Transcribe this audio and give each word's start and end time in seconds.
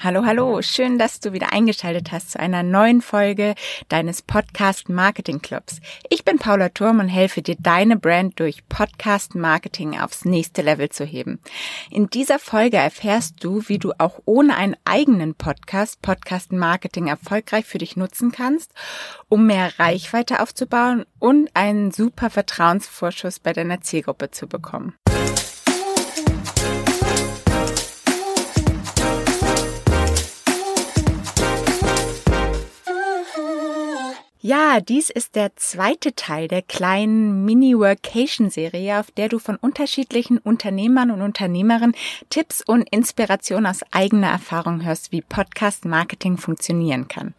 Hallo, 0.00 0.24
hallo. 0.24 0.62
Schön, 0.62 0.96
dass 0.96 1.18
du 1.18 1.32
wieder 1.32 1.52
eingeschaltet 1.52 2.12
hast 2.12 2.30
zu 2.30 2.38
einer 2.38 2.62
neuen 2.62 3.02
Folge 3.02 3.56
deines 3.88 4.22
Podcast 4.22 4.88
Marketing 4.88 5.42
Clubs. 5.42 5.80
Ich 6.08 6.24
bin 6.24 6.38
Paula 6.38 6.68
Turm 6.68 7.00
und 7.00 7.08
helfe 7.08 7.42
dir, 7.42 7.56
deine 7.58 7.96
Brand 7.96 8.38
durch 8.38 8.68
Podcast 8.68 9.34
Marketing 9.34 9.98
aufs 9.98 10.24
nächste 10.24 10.62
Level 10.62 10.88
zu 10.88 11.04
heben. 11.04 11.40
In 11.90 12.06
dieser 12.06 12.38
Folge 12.38 12.76
erfährst 12.76 13.42
du, 13.42 13.64
wie 13.66 13.80
du 13.80 13.92
auch 13.98 14.20
ohne 14.24 14.56
einen 14.56 14.76
eigenen 14.84 15.34
Podcast 15.34 16.00
Podcast 16.00 16.52
Marketing 16.52 17.08
erfolgreich 17.08 17.64
für 17.64 17.78
dich 17.78 17.96
nutzen 17.96 18.30
kannst, 18.30 18.72
um 19.28 19.46
mehr 19.46 19.80
Reichweite 19.80 20.40
aufzubauen 20.40 21.06
und 21.18 21.50
einen 21.54 21.90
super 21.90 22.30
Vertrauensvorschuss 22.30 23.40
bei 23.40 23.52
deiner 23.52 23.80
Zielgruppe 23.80 24.30
zu 24.30 24.46
bekommen. 24.46 24.94
Ja, 34.40 34.78
dies 34.78 35.10
ist 35.10 35.34
der 35.34 35.56
zweite 35.56 36.14
Teil 36.14 36.46
der 36.46 36.62
kleinen 36.62 37.44
Mini-Workation-Serie, 37.44 39.00
auf 39.00 39.10
der 39.10 39.28
du 39.28 39.40
von 39.40 39.56
unterschiedlichen 39.56 40.38
Unternehmern 40.38 41.10
und 41.10 41.22
Unternehmerinnen 41.22 41.96
Tipps 42.30 42.62
und 42.62 42.88
Inspiration 42.88 43.66
aus 43.66 43.80
eigener 43.90 44.28
Erfahrung 44.28 44.84
hörst, 44.84 45.10
wie 45.10 45.22
Podcast-Marketing 45.22 46.36
funktionieren 46.36 47.08
kann. 47.08 47.34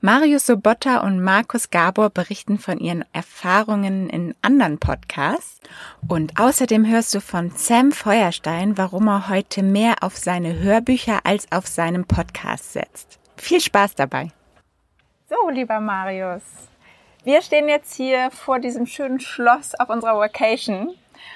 Marius 0.00 0.46
Sobotta 0.46 1.06
und 1.06 1.22
Markus 1.22 1.70
Gabor 1.70 2.10
berichten 2.10 2.58
von 2.58 2.80
ihren 2.80 3.04
Erfahrungen 3.12 4.10
in 4.10 4.34
anderen 4.42 4.78
Podcasts 4.78 5.60
und 6.08 6.40
außerdem 6.40 6.84
hörst 6.84 7.14
du 7.14 7.20
von 7.20 7.52
Sam 7.54 7.92
Feuerstein, 7.92 8.76
warum 8.76 9.06
er 9.06 9.28
heute 9.28 9.62
mehr 9.62 9.98
auf 10.00 10.16
seine 10.16 10.58
Hörbücher 10.58 11.20
als 11.22 11.46
auf 11.52 11.68
seinem 11.68 12.06
Podcast 12.06 12.72
setzt. 12.72 13.20
Viel 13.36 13.60
Spaß 13.60 13.94
dabei! 13.94 14.32
So, 15.30 15.48
lieber 15.48 15.78
Marius, 15.78 16.42
wir 17.22 17.40
stehen 17.40 17.68
jetzt 17.68 17.94
hier 17.94 18.32
vor 18.32 18.58
diesem 18.58 18.84
schönen 18.86 19.20
Schloss 19.20 19.76
auf 19.76 19.88
unserer 19.88 20.18
Vacation. 20.18 20.92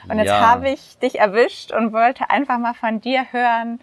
Und 0.08 0.18
jetzt 0.18 0.30
ja. 0.30 0.40
habe 0.40 0.70
ich 0.70 0.98
dich 0.98 1.20
erwischt 1.20 1.70
und 1.70 1.92
wollte 1.92 2.28
einfach 2.28 2.58
mal 2.58 2.74
von 2.74 3.00
dir 3.00 3.24
hören, 3.30 3.78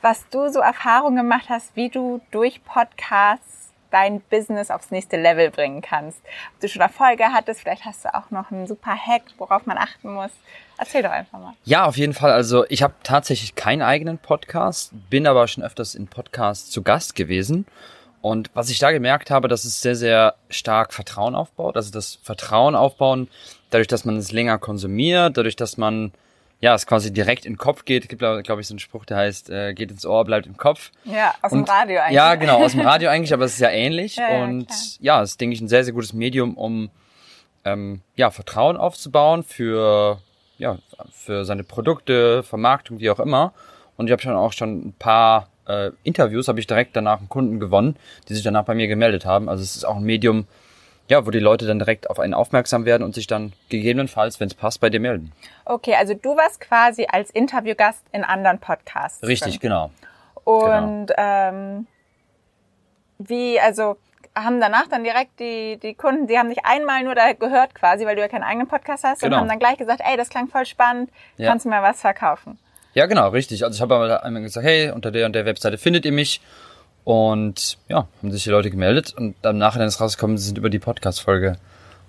was 0.00 0.26
du 0.30 0.48
so 0.48 0.60
Erfahrungen 0.60 1.16
gemacht 1.16 1.50
hast, 1.50 1.76
wie 1.76 1.90
du 1.90 2.22
durch 2.30 2.64
Podcasts 2.64 3.70
dein 3.90 4.22
Business 4.30 4.70
aufs 4.70 4.90
nächste 4.90 5.20
Level 5.20 5.50
bringen 5.50 5.82
kannst. 5.82 6.22
Ob 6.54 6.60
du 6.60 6.68
schon 6.68 6.80
Erfolge 6.80 7.24
hattest, 7.24 7.60
vielleicht 7.60 7.84
hast 7.84 8.06
du 8.06 8.14
auch 8.14 8.30
noch 8.30 8.50
einen 8.50 8.66
super 8.66 8.96
Hack, 8.96 9.24
worauf 9.36 9.66
man 9.66 9.76
achten 9.76 10.14
muss. 10.14 10.30
Erzähl 10.78 11.02
doch 11.02 11.10
einfach 11.10 11.38
mal. 11.38 11.52
Ja, 11.64 11.84
auf 11.84 11.98
jeden 11.98 12.14
Fall. 12.14 12.32
Also 12.32 12.64
ich 12.70 12.82
habe 12.82 12.94
tatsächlich 13.02 13.56
keinen 13.56 13.82
eigenen 13.82 14.16
Podcast, 14.16 14.92
bin 15.10 15.26
aber 15.26 15.46
schon 15.48 15.62
öfters 15.62 15.94
in 15.94 16.06
Podcasts 16.06 16.70
zu 16.70 16.82
Gast 16.82 17.14
gewesen 17.14 17.66
und 18.22 18.50
was 18.54 18.70
ich 18.70 18.78
da 18.78 18.92
gemerkt 18.92 19.30
habe, 19.30 19.48
dass 19.48 19.64
es 19.64 19.80
sehr, 19.80 19.96
sehr 19.96 20.34
stark 20.48 20.92
Vertrauen 20.92 21.34
aufbaut. 21.34 21.76
Also 21.76 21.90
das 21.90 22.18
Vertrauen 22.22 22.74
aufbauen, 22.74 23.28
dadurch, 23.70 23.88
dass 23.88 24.04
man 24.04 24.16
es 24.16 24.32
länger 24.32 24.58
konsumiert, 24.58 25.36
dadurch, 25.36 25.56
dass 25.56 25.76
man 25.76 26.12
ja, 26.60 26.74
es 26.74 26.86
quasi 26.86 27.10
direkt 27.10 27.46
in 27.46 27.54
den 27.54 27.58
Kopf 27.58 27.86
geht. 27.86 28.02
Es 28.02 28.08
gibt, 28.08 28.20
glaube 28.20 28.60
ich, 28.60 28.66
so 28.66 28.74
einen 28.74 28.80
Spruch, 28.80 29.06
der 29.06 29.16
heißt, 29.16 29.48
äh, 29.48 29.72
geht 29.72 29.90
ins 29.90 30.04
Ohr, 30.04 30.24
bleibt 30.26 30.46
im 30.46 30.58
Kopf. 30.58 30.90
Ja, 31.04 31.34
aus 31.40 31.52
und, 31.52 31.66
dem 31.66 31.72
Radio 31.72 32.00
eigentlich. 32.00 32.16
Ja, 32.16 32.34
genau, 32.34 32.62
aus 32.62 32.72
dem 32.72 32.82
Radio 32.82 33.08
eigentlich, 33.08 33.32
aber 33.32 33.46
es 33.46 33.54
ist 33.54 33.60
ja 33.60 33.70
ähnlich. 33.70 34.16
ja, 34.16 34.42
und 34.42 34.68
ja, 35.00 35.16
ja, 35.16 35.22
es 35.22 35.30
ist, 35.30 35.40
denke 35.40 35.54
ich, 35.54 35.62
ein 35.62 35.68
sehr, 35.68 35.84
sehr 35.84 35.94
gutes 35.94 36.12
Medium, 36.12 36.58
um 36.58 36.90
ähm, 37.64 38.02
ja, 38.14 38.30
Vertrauen 38.30 38.76
aufzubauen 38.76 39.42
für, 39.42 40.18
ja, 40.58 40.76
für 41.10 41.46
seine 41.46 41.64
Produkte, 41.64 42.42
Vermarktung, 42.42 43.00
wie 43.00 43.08
auch 43.08 43.20
immer. 43.20 43.54
Und 43.96 44.06
ich 44.06 44.12
habe 44.12 44.20
schon 44.20 44.34
auch 44.34 44.52
schon 44.52 44.88
ein 44.88 44.94
paar 44.98 45.48
äh, 45.70 45.92
Interviews 46.02 46.48
habe 46.48 46.60
ich 46.60 46.66
direkt 46.66 46.96
danach 46.96 47.18
einen 47.18 47.28
Kunden 47.28 47.60
gewonnen, 47.60 47.96
die 48.28 48.34
sich 48.34 48.42
danach 48.42 48.64
bei 48.64 48.74
mir 48.74 48.88
gemeldet 48.88 49.24
haben. 49.24 49.48
Also 49.48 49.62
es 49.62 49.76
ist 49.76 49.84
auch 49.84 49.96
ein 49.96 50.02
Medium, 50.02 50.46
ja, 51.08 51.26
wo 51.26 51.30
die 51.30 51.40
Leute 51.40 51.66
dann 51.66 51.78
direkt 51.78 52.08
auf 52.08 52.20
einen 52.20 52.34
aufmerksam 52.34 52.84
werden 52.84 53.02
und 53.02 53.14
sich 53.14 53.26
dann 53.26 53.52
gegebenenfalls, 53.68 54.40
wenn 54.40 54.48
es 54.48 54.54
passt, 54.54 54.80
bei 54.80 54.90
dir 54.90 55.00
melden. 55.00 55.32
Okay, 55.64 55.94
also 55.94 56.14
du 56.14 56.36
warst 56.36 56.60
quasi 56.60 57.06
als 57.10 57.30
Interviewgast 57.30 58.04
in 58.12 58.24
anderen 58.24 58.58
Podcasts. 58.58 59.22
Richtig, 59.22 59.58
drin. 59.58 59.70
genau. 59.70 59.90
Und 60.44 61.06
genau. 61.08 61.14
Ähm, 61.18 61.86
wie, 63.18 63.60
also 63.60 63.96
haben 64.34 64.60
danach 64.60 64.86
dann 64.86 65.04
direkt 65.04 65.40
die, 65.40 65.78
die 65.78 65.94
Kunden, 65.94 66.26
die 66.26 66.38
haben 66.38 66.48
nicht 66.48 66.64
einmal 66.64 67.02
nur 67.02 67.14
da 67.14 67.32
gehört 67.32 67.74
quasi, 67.74 68.06
weil 68.06 68.14
du 68.14 68.22
ja 68.22 68.28
keinen 68.28 68.44
eigenen 68.44 68.68
Podcast 68.68 69.04
hast 69.04 69.20
genau. 69.20 69.36
und 69.36 69.40
haben 69.42 69.48
dann 69.48 69.58
gleich 69.58 69.76
gesagt, 69.76 70.00
ey, 70.04 70.16
das 70.16 70.28
klang 70.28 70.48
voll 70.48 70.66
spannend, 70.66 71.10
ja. 71.36 71.48
kannst 71.48 71.64
du 71.64 71.68
mir 71.68 71.82
was 71.82 72.00
verkaufen? 72.00 72.58
Ja, 72.94 73.06
genau, 73.06 73.28
richtig. 73.28 73.64
Also 73.64 73.76
ich 73.76 73.80
habe 73.80 74.22
einmal 74.22 74.42
gesagt, 74.42 74.66
hey, 74.66 74.90
unter 74.90 75.10
der 75.10 75.26
und 75.26 75.34
der 75.34 75.44
Webseite 75.44 75.78
findet 75.78 76.04
ihr 76.04 76.12
mich. 76.12 76.40
Und 77.04 77.78
ja, 77.88 78.06
haben 78.20 78.30
sich 78.30 78.44
die 78.44 78.50
Leute 78.50 78.70
gemeldet 78.70 79.14
und 79.16 79.34
am 79.44 79.56
Nachhinein 79.56 79.88
ist 79.88 80.00
rausgekommen, 80.00 80.36
sie 80.36 80.46
sind 80.46 80.58
über 80.58 80.68
die 80.68 80.78
Podcast-Folge 80.78 81.56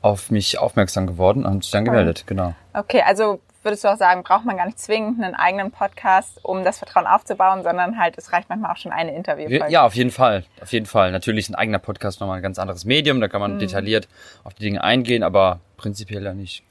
auf 0.02 0.32
mich 0.32 0.60
aufmerksam 0.60 1.08
geworden 1.08 1.46
und 1.46 1.50
haben 1.50 1.62
sich 1.62 1.72
dann 1.72 1.86
gemeldet, 1.86 2.26
genau. 2.28 2.56
Okay, 2.74 3.02
also 3.06 3.40
würdest 3.64 3.84
du 3.84 3.88
auch 3.88 3.98
sagen, 3.98 4.24
braucht 4.24 4.46
man 4.46 4.58
gar 4.58 4.66
nicht 4.66 4.80
zwingend 4.80 5.24
einen 5.24 5.36
eigenen 5.36 5.72
Podcast, 5.72 6.44
um 6.44 6.64
das 6.64 6.80
Vertrauen 6.80 7.06
aufzubauen, 7.06 7.64
sondern 7.64 7.98
halt, 8.00 8.18
es 8.18 8.34
reicht 8.34 8.50
manchmal 8.50 8.72
auch 8.72 8.78
schon 8.78 8.92
eine 8.92 9.16
Interviewfolge. 9.16 9.72
Ja, 9.72 9.86
auf 9.86 9.96
jeden 9.96 10.12
Fall, 10.12 10.44
auf 10.62 10.74
jeden 10.74 10.88
Fall. 10.88 11.12
Natürlich 11.12 11.50
ein 11.50 11.56
eigener 11.56 11.80
Podcast 11.80 12.20
nochmal 12.20 12.38
ein 12.38 12.44
ganz 12.44 12.60
anderes 12.60 12.86
Medium, 12.86 13.22
da 13.22 13.28
kann 13.28 13.40
man 13.40 13.56
mhm. 13.56 13.60
detailliert 13.60 14.08
auf 14.44 14.56
die 14.56 14.64
Dinge 14.64 14.84
eingehen, 14.84 15.24
aber 15.24 15.60
prinzipiell 15.78 16.24
ja 16.24 16.34
nicht. 16.34 16.64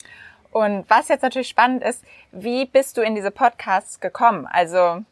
Und 0.53 0.85
was 0.89 1.09
jetzt 1.09 1.23
natürlich 1.23 1.49
spannend 1.49 1.83
ist, 1.83 2.05
wie 2.33 2.65
bist 2.65 2.97
du 2.97 3.03
in 3.03 3.15
diese 3.15 3.31
Podcasts 3.31 4.01
gekommen? 4.01 4.47
Also 4.51 5.05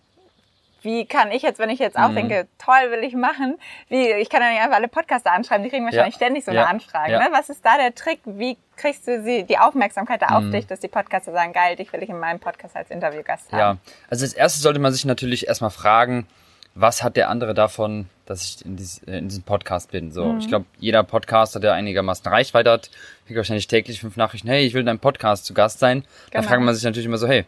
wie 0.82 1.06
kann 1.06 1.32
ich 1.32 1.42
jetzt, 1.42 1.58
wenn 1.58 1.70
ich 1.70 1.78
jetzt 1.78 1.98
auch 1.98 2.10
mhm. 2.10 2.14
denke, 2.14 2.48
toll 2.58 2.90
will 2.90 3.02
ich 3.02 3.14
machen, 3.14 3.58
wie 3.88 4.12
ich 4.12 4.30
kann 4.30 4.42
ja 4.42 4.50
nicht 4.50 4.60
einfach 4.60 4.76
alle 4.76 4.88
Podcaster 4.88 5.32
anschreiben, 5.32 5.64
die 5.64 5.70
kriegen 5.70 5.84
wahrscheinlich 5.84 6.14
ja. 6.14 6.18
ständig 6.18 6.44
so 6.44 6.50
eine 6.50 6.60
ja. 6.60 6.66
Anfrage. 6.66 7.12
Ja. 7.12 7.18
Ne? 7.18 7.28
Was 7.32 7.48
ist 7.50 7.64
da 7.64 7.76
der 7.76 7.94
Trick? 7.94 8.20
Wie 8.24 8.56
kriegst 8.76 9.06
du 9.06 9.22
sie 9.22 9.44
die 9.44 9.58
Aufmerksamkeit 9.58 10.22
da 10.22 10.28
auf 10.28 10.44
mhm. 10.44 10.52
dich, 10.52 10.66
dass 10.66 10.80
die 10.80 10.88
Podcaster 10.88 11.32
sagen, 11.32 11.52
geil, 11.52 11.76
dich 11.76 11.92
will 11.92 12.02
ich 12.02 12.08
in 12.08 12.18
meinem 12.18 12.38
Podcast 12.38 12.76
als 12.76 12.90
Interviewgast 12.90 13.52
haben? 13.52 13.58
Ja, 13.58 13.76
also 14.08 14.24
als 14.24 14.32
erstes 14.34 14.62
sollte 14.62 14.78
man 14.78 14.92
sich 14.92 15.04
natürlich 15.04 15.48
erstmal 15.48 15.70
fragen, 15.70 16.28
was 16.74 17.02
hat 17.02 17.16
der 17.16 17.28
andere 17.28 17.54
davon, 17.54 18.08
dass 18.28 18.44
ich 18.44 18.64
in, 18.64 18.76
dies, 18.76 19.02
äh, 19.04 19.18
in 19.18 19.28
diesem 19.28 19.42
Podcast 19.42 19.90
bin. 19.90 20.12
So, 20.12 20.32
mhm. 20.32 20.38
ich 20.38 20.48
glaube, 20.48 20.66
jeder 20.78 21.02
Podcaster, 21.02 21.60
der 21.60 21.74
einigermaßen 21.74 22.30
Reichweite 22.30 22.70
hat, 22.70 22.90
kriegt 23.26 23.36
wahrscheinlich 23.36 23.66
täglich 23.66 24.00
fünf 24.00 24.16
Nachrichten, 24.16 24.48
hey, 24.48 24.64
ich 24.66 24.74
will 24.74 24.80
in 24.80 24.86
deinem 24.86 24.98
Podcast 24.98 25.46
zu 25.46 25.54
Gast 25.54 25.78
sein. 25.78 26.00
Genau. 26.30 26.42
Da 26.42 26.48
fragt 26.48 26.62
man 26.62 26.74
sich 26.74 26.84
natürlich 26.84 27.06
immer 27.06 27.18
so, 27.18 27.26
hey, 27.26 27.44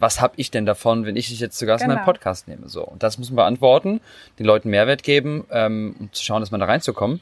was 0.00 0.20
habe 0.20 0.34
ich 0.36 0.50
denn 0.50 0.64
davon, 0.64 1.04
wenn 1.04 1.16
ich 1.16 1.28
dich 1.28 1.40
jetzt 1.40 1.58
zu 1.58 1.66
Gast 1.66 1.82
genau. 1.82 1.92
in 1.92 1.96
meinem 1.96 2.04
genau. 2.04 2.12
Podcast 2.12 2.48
nehme? 2.48 2.68
So, 2.68 2.84
und 2.84 3.02
das 3.02 3.18
muss 3.18 3.30
man 3.30 3.36
beantworten, 3.36 4.00
den 4.38 4.46
Leuten 4.46 4.70
Mehrwert 4.70 5.02
geben, 5.02 5.44
ähm, 5.50 5.96
um 5.98 6.12
zu 6.12 6.24
schauen, 6.24 6.40
dass 6.40 6.50
man 6.50 6.60
da 6.60 6.66
reinzukommen. 6.66 7.20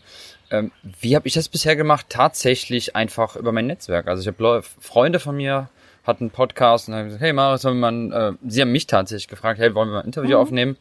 Ähm, 0.51 0.71
wie 1.01 1.17
habe 1.17 1.27
ich 1.27 1.35
das 1.35 1.49
bisher 1.49 1.75
gemacht? 1.75 2.07
Tatsächlich 2.09 2.95
einfach 2.95 3.35
über 3.37 3.51
mein 3.51 3.67
Netzwerk. 3.67 4.07
Also 4.07 4.23
ich 4.23 4.29
habe 4.29 4.63
Freunde 4.81 5.19
von 5.19 5.37
mir 5.37 5.69
hatten 6.05 6.25
einen 6.25 6.31
Podcast 6.31 6.89
und 6.89 6.95
haben 6.95 7.07
gesagt, 7.07 7.23
hey 7.23 7.33
Marius, 7.33 7.63
sollen 7.63 7.81
wir 7.81 7.91
mal, 7.91 8.33
äh, 8.33 8.49
sie 8.49 8.61
haben 8.61 8.71
mich 8.71 8.87
tatsächlich 8.87 9.27
gefragt, 9.27 9.59
hey, 9.59 9.75
wollen 9.75 9.89
wir 9.89 9.95
mal 9.95 10.01
ein 10.01 10.07
Interview 10.07 10.37
mhm. 10.37 10.43
aufnehmen? 10.43 10.77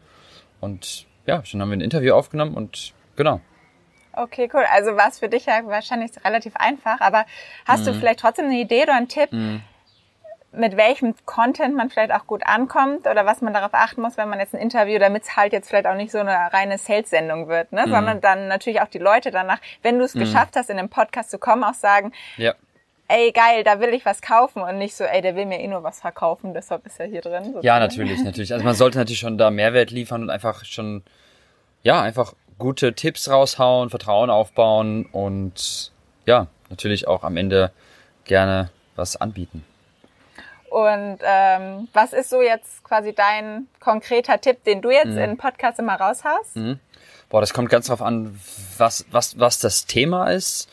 Und 0.60 1.08
ja, 1.26 1.42
dann 1.52 1.62
haben 1.62 1.70
wir 1.70 1.78
ein 1.78 1.82
Interview 1.82 2.14
aufgenommen 2.14 2.56
und 2.56 2.94
genau. 3.16 3.42
Okay, 4.14 4.50
cool. 4.54 4.64
Also 4.72 4.96
war 4.96 5.10
es 5.10 5.20
für 5.20 5.28
dich 5.28 5.46
ja 5.46 5.60
wahrscheinlich 5.66 6.12
relativ 6.24 6.56
einfach, 6.56 7.02
aber 7.02 7.26
hast 7.66 7.82
mhm. 7.82 7.86
du 7.86 7.94
vielleicht 7.96 8.20
trotzdem 8.20 8.46
eine 8.46 8.60
Idee 8.60 8.84
oder 8.84 8.96
einen 8.96 9.10
Tipp, 9.10 9.32
mhm. 9.32 9.62
mit 10.54 10.78
welchem 10.78 11.16
Content 11.26 11.76
man 11.76 11.90
vielleicht 11.90 12.14
auch 12.14 12.26
gut 12.26 12.46
ankommt 12.46 13.08
oder 13.08 13.26
was 13.26 13.42
man 13.42 13.54
darauf 13.54 13.74
achten 13.74 14.02
muss, 14.02 14.16
wenn 14.16 14.30
man 14.30 14.40
jetzt 14.40 14.56
ein 14.56 14.62
Interview, 14.62 15.00
damit 15.00 15.24
es 15.24 15.36
halt 15.36 15.52
jetzt 15.52 15.68
vielleicht 15.68 15.88
auch 15.88 15.96
nicht 15.96 16.12
so 16.12 16.20
eine 16.20 16.54
reine 16.54 16.78
Sales-Sendung 16.78 17.50
wird, 17.50 17.74
ne? 17.74 17.88
Mhm. 17.88 17.92
sondern 17.92 18.22
dann 18.22 18.48
natürlich 18.48 18.82
auch 18.82 18.88
die 18.88 19.00
Leute 19.00 19.32
danach, 19.32 19.60
wenn 19.82 20.00
du 20.00 20.06
es 20.06 20.16
mhm. 20.16 20.20
geschafft 20.20 20.56
hast, 20.56 20.70
in 20.70 20.78
den 20.78 20.90
Podcast 20.90 21.30
zu 21.30 21.38
kommen, 21.38 21.64
auch 21.64 21.74
sagen, 21.74 22.14
ja 22.38 22.54
ey 23.08 23.32
geil, 23.32 23.64
da 23.64 23.80
will 23.80 23.94
ich 23.94 24.06
was 24.06 24.22
kaufen 24.22 24.62
und 24.62 24.78
nicht 24.78 24.96
so, 24.96 25.04
ey, 25.04 25.22
der 25.22 25.36
will 25.36 25.46
mir 25.46 25.60
eh 25.60 25.68
nur 25.68 25.84
was 25.84 26.00
verkaufen, 26.00 26.54
deshalb 26.54 26.86
ist 26.86 27.00
er 27.00 27.06
hier 27.06 27.22
drin. 27.22 27.44
Sozusagen. 27.44 27.66
Ja, 27.66 27.80
natürlich, 27.80 28.24
natürlich. 28.24 28.54
Also 28.54 28.66
man 28.66 28.76
sollte 28.76 28.98
natürlich 28.98 29.20
schon 29.20 29.38
da 29.38 29.52
Mehrwert 29.52 29.92
liefern 29.92 30.24
und 30.24 30.30
einfach 30.30 30.66
schon, 30.66 31.04
ja, 31.84 32.02
einfach 32.02 32.34
gute 32.58 32.94
Tipps 32.94 33.30
raushauen, 33.30 33.90
Vertrauen 33.90 34.30
aufbauen 34.30 35.06
und 35.12 35.92
ja, 36.26 36.48
natürlich 36.70 37.08
auch 37.08 37.24
am 37.24 37.38
Ende 37.38 37.72
gerne 38.24 38.70
was 38.96 39.16
anbieten. 39.16 39.64
Und 40.70 41.20
ähm, 41.22 41.88
was 41.94 42.12
ist 42.12 42.30
so 42.30 42.42
jetzt 42.42 42.84
quasi 42.84 43.14
dein 43.14 43.68
konkreter 43.80 44.42
Tipp, 44.42 44.64
den 44.66 44.82
du 44.82 44.90
jetzt 44.90 45.12
mhm. 45.12 45.20
in 45.20 45.38
Podcast 45.38 45.80
immer 45.80 45.96
raushaust? 45.96 46.56
Mhm. 46.56 46.80
Boah, 47.30 47.42
das 47.42 47.54
kommt 47.54 47.70
ganz 47.70 47.88
drauf 47.88 48.02
an, 48.02 48.40
was, 48.78 49.06
was, 49.12 49.40
was 49.40 49.60
das 49.60 49.86
Thema 49.86 50.32
ist. 50.32 50.70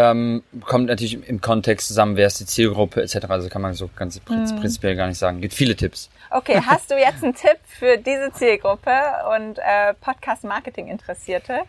Ähm, 0.00 0.44
kommt 0.64 0.86
natürlich 0.86 1.28
im 1.28 1.40
Kontext 1.40 1.88
zusammen, 1.88 2.16
wer 2.16 2.28
ist 2.28 2.38
die 2.38 2.46
Zielgruppe 2.46 3.02
etc. 3.02 3.16
Also 3.28 3.48
kann 3.48 3.62
man 3.62 3.74
so 3.74 3.90
ganz 3.96 4.20
mhm. 4.28 4.60
prinzipiell 4.60 4.94
gar 4.94 5.08
nicht 5.08 5.18
sagen. 5.18 5.40
Gibt 5.40 5.54
viele 5.54 5.74
Tipps. 5.74 6.08
Okay, 6.30 6.62
hast 6.66 6.92
du 6.92 6.96
jetzt 6.96 7.24
einen 7.24 7.34
Tipp 7.34 7.58
für 7.66 7.96
diese 7.98 8.30
Zielgruppe 8.32 8.92
und 9.34 9.58
äh, 9.58 9.94
Podcast-Marketing-Interessierte? 10.00 11.62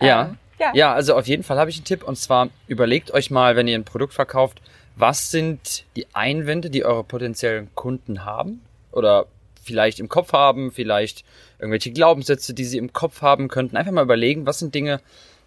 Ähm, 0.00 0.08
ja. 0.08 0.34
ja. 0.58 0.72
Ja, 0.74 0.92
also 0.92 1.14
auf 1.14 1.28
jeden 1.28 1.44
Fall 1.44 1.56
habe 1.56 1.70
ich 1.70 1.76
einen 1.76 1.84
Tipp 1.84 2.02
und 2.02 2.16
zwar 2.16 2.48
überlegt 2.66 3.12
euch 3.12 3.30
mal, 3.30 3.54
wenn 3.54 3.68
ihr 3.68 3.78
ein 3.78 3.84
Produkt 3.84 4.14
verkauft, 4.14 4.60
was 4.96 5.30
sind 5.30 5.84
die 5.94 6.08
Einwände, 6.14 6.68
die 6.68 6.84
eure 6.84 7.04
potenziellen 7.04 7.72
Kunden 7.76 8.24
haben 8.24 8.60
oder 8.90 9.26
vielleicht 9.62 10.00
im 10.00 10.08
Kopf 10.08 10.32
haben, 10.32 10.72
vielleicht 10.72 11.24
irgendwelche 11.60 11.92
Glaubenssätze, 11.92 12.54
die 12.54 12.64
sie 12.64 12.78
im 12.78 12.92
Kopf 12.92 13.22
haben 13.22 13.46
könnten. 13.46 13.76
Einfach 13.76 13.92
mal 13.92 14.02
überlegen, 14.02 14.46
was 14.46 14.58
sind 14.58 14.74
Dinge, 14.74 15.00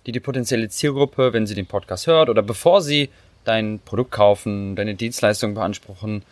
die 0.05 0.11
die 0.11 0.19
potenzielle 0.19 0.69
Zielgruppe, 0.69 1.33
wenn 1.33 1.47
sie 1.47 1.55
den 1.55 1.65
Podcast 1.65 2.07
hört 2.07 2.29
oder 2.29 2.41
bevor 2.41 2.81
sie 2.81 3.09
dein 3.43 3.79
Produkt 3.79 4.11
kaufen, 4.11 4.75
deine 4.75 4.95
Dienstleistung 4.95 5.53
beanspruchen, 5.53 6.23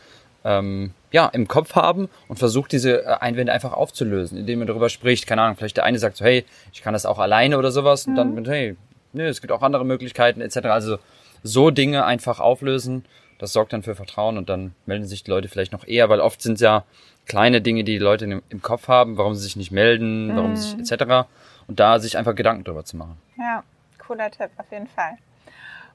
ähm, 0.46 0.92
ja, 1.12 1.28
im 1.28 1.48
Kopf 1.48 1.76
haben 1.76 2.10
und 2.28 2.38
versucht 2.38 2.72
diese 2.72 3.04
äh, 3.04 3.08
Einwände 3.20 3.54
einfach 3.54 3.74
aufzulösen, 3.74 4.38
indem 4.38 4.60
man 4.60 4.68
darüber 4.68 4.90
spricht. 4.90 5.28
Keine 5.28 5.42
Ahnung, 5.42 5.56
vielleicht 5.56 5.78
der 5.78 5.86
eine 5.86 6.00
sagt 6.00 6.18
so, 6.18 6.26
hey, 6.26 6.44
ich 6.74 6.82
kann 6.82 6.94
das 6.94 7.06
auch 7.06 7.20
alleine 7.20 7.58
oder 7.58 7.72
sowas. 7.72 8.08
Mhm. 8.08 8.18
Und 8.18 8.36
dann, 8.36 8.46
hey, 8.46 8.76
nee, 9.14 9.28
es 9.28 9.42
gibt 9.42 9.52
auch 9.52 9.62
andere 9.62 9.86
Möglichkeiten 9.86 10.42
etc. 10.42 10.58
Also 10.66 10.98
so 11.44 11.70
Dinge 11.72 12.06
einfach 12.06 12.40
auflösen, 12.40 13.06
das 13.44 13.52
sorgt 13.52 13.74
dann 13.74 13.84
für 13.84 13.94
Vertrauen 13.94 14.38
und 14.38 14.48
dann 14.48 14.74
melden 14.86 15.06
sich 15.06 15.26
die 15.26 15.30
Leute 15.30 15.50
vielleicht 15.50 15.74
noch 15.74 15.86
eher, 15.86 16.08
weil 16.08 16.22
oft 16.22 16.42
sind 16.42 16.54
es 16.54 16.62
ja 16.62 16.86
kleine 17.26 17.60
Dinge, 17.60 17.84
die 17.84 17.92
die 17.92 17.98
Leute 17.98 18.24
im, 18.24 18.42
im 18.48 18.62
Kopf 18.62 18.88
haben, 18.88 19.18
warum 19.18 19.36
sie 19.36 19.42
sich 19.42 19.58
nicht 19.58 19.70
melden, 19.70 20.28
mhm. 20.28 20.36
warum 20.38 20.56
sie 20.56 20.78
sich 20.78 20.92
etc. 20.92 21.28
Und 21.68 21.78
da 21.82 22.00
sich 22.00 22.18
einfach 22.18 22.36
Gedanken 22.36 22.64
darüber 22.64 22.86
zu 22.86 22.96
machen. 22.96 23.18
Ja, 23.38 23.66
cooler 24.00 24.32
Tipp 24.32 24.50
auf 24.56 24.72
jeden 24.72 24.88
Fall. 24.88 25.18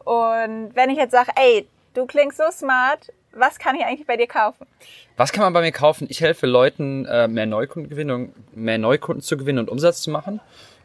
Und 0.04 0.76
wenn 0.76 0.90
ich 0.90 0.98
jetzt 0.98 1.12
sage, 1.12 1.30
ey, 1.36 1.66
du 1.94 2.04
klingst 2.04 2.36
so 2.36 2.50
smart, 2.52 3.10
was 3.32 3.58
kann 3.58 3.76
ich 3.76 3.82
eigentlich 3.82 4.06
bei 4.06 4.18
dir 4.18 4.26
kaufen? 4.26 4.66
Was 5.16 5.32
kann 5.32 5.44
man 5.44 5.54
bei 5.54 5.62
mir 5.62 5.72
kaufen? 5.72 6.06
Ich 6.10 6.20
helfe 6.20 6.46
Leuten, 6.46 7.06
äh, 7.06 7.28
mehr 7.28 7.46
Neukunden 7.46 8.34
mehr 8.54 8.76
Neukunden 8.76 9.22
zu 9.22 9.38
gewinnen 9.38 9.60
und 9.60 9.70
Umsatz 9.70 10.02
zu 10.02 10.10
machen. 10.10 10.40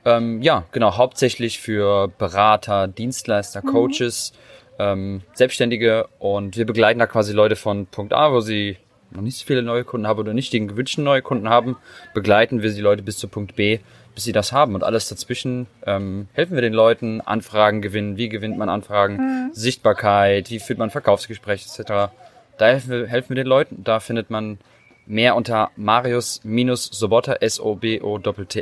Ähm, 0.06 0.42
ja, 0.42 0.64
genau, 0.72 0.96
hauptsächlich 0.96 1.60
für 1.60 2.08
Berater, 2.08 2.88
Dienstleister, 2.88 3.62
mhm. 3.66 3.68
Coaches, 3.68 4.32
ähm, 4.80 5.22
Selbstständige 5.34 6.08
und 6.20 6.58
wir 6.58 6.66
begleiten 6.66 7.00
da 7.00 7.08
quasi 7.08 7.34
Leute 7.34 7.56
von 7.56 7.86
Punkt 7.86 8.14
A, 8.14 8.32
wo 8.32 8.40
sie 8.40 8.78
noch 9.12 9.22
nicht 9.22 9.38
so 9.38 9.46
viele 9.46 9.62
neue 9.62 9.84
Kunden 9.84 10.08
haben 10.08 10.20
oder 10.20 10.34
nicht 10.34 10.52
den 10.54 10.68
gewünschten 10.68 11.04
neue 11.04 11.22
Kunden 11.22 11.50
haben, 11.50 11.78
begleiten 12.14 12.64
wir 12.64 12.72
die 12.72 12.82
Leute 12.82 13.04
bis 13.04 13.18
zu 13.18 13.28
Punkt 13.28 13.56
B, 13.56 13.80
bis 14.16 14.24
sie 14.24 14.32
das 14.32 14.52
haben. 14.52 14.74
Und 14.76 14.84
alles 14.84 15.08
dazwischen 15.08 15.68
ähm, 15.86 16.28
helfen 16.34 16.56
wir 16.56 16.62
den 16.62 16.74
Leuten, 16.74 17.22
Anfragen 17.22 17.82
gewinnen, 17.82 18.18
wie 18.18 18.30
gewinnt 18.30 18.58
man 18.58 18.70
Anfragen, 18.70 19.18
mhm. 19.18 19.50
Sichtbarkeit, 19.54 20.50
wie 20.50 20.60
führt 20.60 20.80
man 20.80 20.90
Verkaufsgespräche 20.90 21.70
etc. 21.70 22.12
Da 22.58 22.66
helfen 22.66 22.90
wir, 22.90 23.06
helfen 23.08 23.30
wir 23.30 23.36
den 23.36 23.48
Leuten. 23.48 23.84
Da 23.84 24.00
findet 24.00 24.30
man 24.30 24.58
mehr 25.06 25.36
unter 25.36 25.70
marius-sobotta, 25.76 27.34
S-O-B-O-T-A.de. 27.36 28.58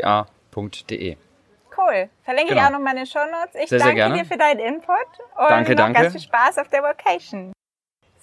Cool. 1.81 2.09
Verlinke 2.23 2.53
genau. 2.53 2.61
ich 2.61 2.67
auch 2.67 2.79
noch 2.79 2.91
in 2.91 2.95
den 2.95 3.05
Show 3.05 3.19
Notes. 3.19 3.55
Ich 3.55 3.69
sehr, 3.69 3.79
danke 3.79 3.95
sehr 3.95 4.09
dir 4.09 4.25
für 4.25 4.37
deinen 4.37 4.59
Input 4.59 4.89
und 5.37 5.49
danke, 5.49 5.71
noch 5.71 5.77
danke. 5.77 6.01
ganz 6.01 6.11
viel 6.13 6.21
Spaß 6.21 6.57
auf 6.59 6.69
der 6.69 6.83
Vacation. 6.83 7.53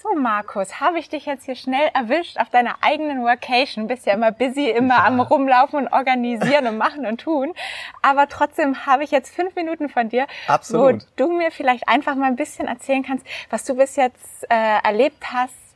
So, 0.01 0.15
Markus, 0.15 0.79
habe 0.79 1.01
ich 1.01 1.09
dich 1.09 1.27
jetzt 1.27 1.45
hier 1.47 1.57
schnell 1.57 1.91
erwischt 1.93 2.39
auf 2.39 2.51
deiner 2.51 2.77
eigenen 2.83 3.25
Workation? 3.25 3.89
Bist 3.89 4.07
ja 4.07 4.13
immer 4.13 4.31
busy, 4.31 4.71
immer 4.71 4.99
ja. 4.99 5.05
am 5.05 5.19
Rumlaufen 5.19 5.81
und 5.81 5.93
organisieren 5.93 6.69
und 6.69 6.79
machen 6.79 7.05
und 7.05 7.21
tun. 7.21 7.53
Aber 8.01 8.29
trotzdem 8.29 8.87
habe 8.87 9.03
ich 9.03 9.11
jetzt 9.11 9.35
fünf 9.35 9.57
Minuten 9.57 9.89
von 9.89 10.09
dir, 10.09 10.29
Absolut. 10.47 11.03
wo 11.03 11.07
du 11.17 11.33
mir 11.33 11.51
vielleicht 11.51 11.89
einfach 11.89 12.15
mal 12.15 12.27
ein 12.27 12.37
bisschen 12.37 12.69
erzählen 12.69 13.03
kannst, 13.03 13.27
was 13.51 13.65
du 13.65 13.75
bis 13.75 13.97
jetzt 13.97 14.47
äh, 14.49 14.79
erlebt 14.85 15.33
hast 15.33 15.68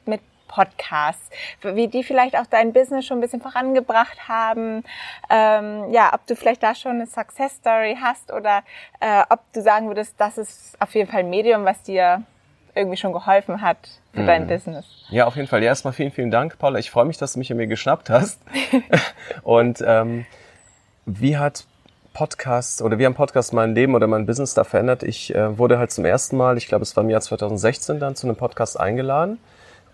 Podcasts, 0.52 1.30
wie 1.62 1.88
die 1.88 2.04
vielleicht 2.04 2.36
auch 2.36 2.46
dein 2.46 2.72
Business 2.72 3.06
schon 3.06 3.18
ein 3.18 3.20
bisschen 3.20 3.40
vorangebracht 3.40 4.28
haben. 4.28 4.84
Ähm, 5.30 5.90
ja, 5.92 6.12
ob 6.12 6.26
du 6.26 6.36
vielleicht 6.36 6.62
da 6.62 6.74
schon 6.74 6.92
eine 6.92 7.06
Success 7.06 7.56
Story 7.56 7.96
hast 8.00 8.30
oder 8.32 8.62
äh, 9.00 9.22
ob 9.30 9.40
du 9.54 9.62
sagen 9.62 9.88
würdest, 9.88 10.14
das 10.18 10.36
ist 10.36 10.76
auf 10.78 10.94
jeden 10.94 11.10
Fall 11.10 11.20
ein 11.20 11.30
Medium, 11.30 11.64
was 11.64 11.82
dir 11.82 12.22
irgendwie 12.74 12.96
schon 12.96 13.12
geholfen 13.12 13.62
hat 13.62 13.76
für 14.12 14.20
mhm. 14.20 14.26
dein 14.26 14.46
Business. 14.46 14.86
Ja, 15.10 15.26
auf 15.26 15.36
jeden 15.36 15.48
Fall. 15.48 15.62
Ja, 15.62 15.68
erstmal 15.68 15.92
vielen, 15.94 16.10
vielen 16.10 16.30
Dank, 16.30 16.58
Paula. 16.58 16.78
Ich 16.78 16.90
freue 16.90 17.04
mich, 17.06 17.18
dass 17.18 17.34
du 17.34 17.38
mich 17.38 17.50
in 17.50 17.56
mir 17.56 17.66
geschnappt 17.66 18.10
hast. 18.10 18.40
und 19.42 19.82
ähm, 19.86 20.26
wie 21.06 21.38
hat 21.38 21.64
Podcasts 22.12 22.82
oder 22.82 22.98
wie 22.98 23.06
haben 23.06 23.14
Podcasts 23.14 23.52
mein 23.52 23.74
Leben 23.74 23.94
oder 23.94 24.06
mein 24.06 24.26
Business 24.26 24.52
da 24.52 24.64
verändert? 24.64 25.02
Ich 25.02 25.34
äh, 25.34 25.58
wurde 25.58 25.78
halt 25.78 25.90
zum 25.90 26.04
ersten 26.04 26.36
Mal, 26.36 26.58
ich 26.58 26.66
glaube, 26.66 26.82
es 26.82 26.94
war 26.94 27.04
im 27.04 27.10
Jahr 27.10 27.22
2016 27.22 28.00
dann 28.00 28.16
zu 28.16 28.26
einem 28.26 28.36
Podcast 28.36 28.78
eingeladen 28.78 29.38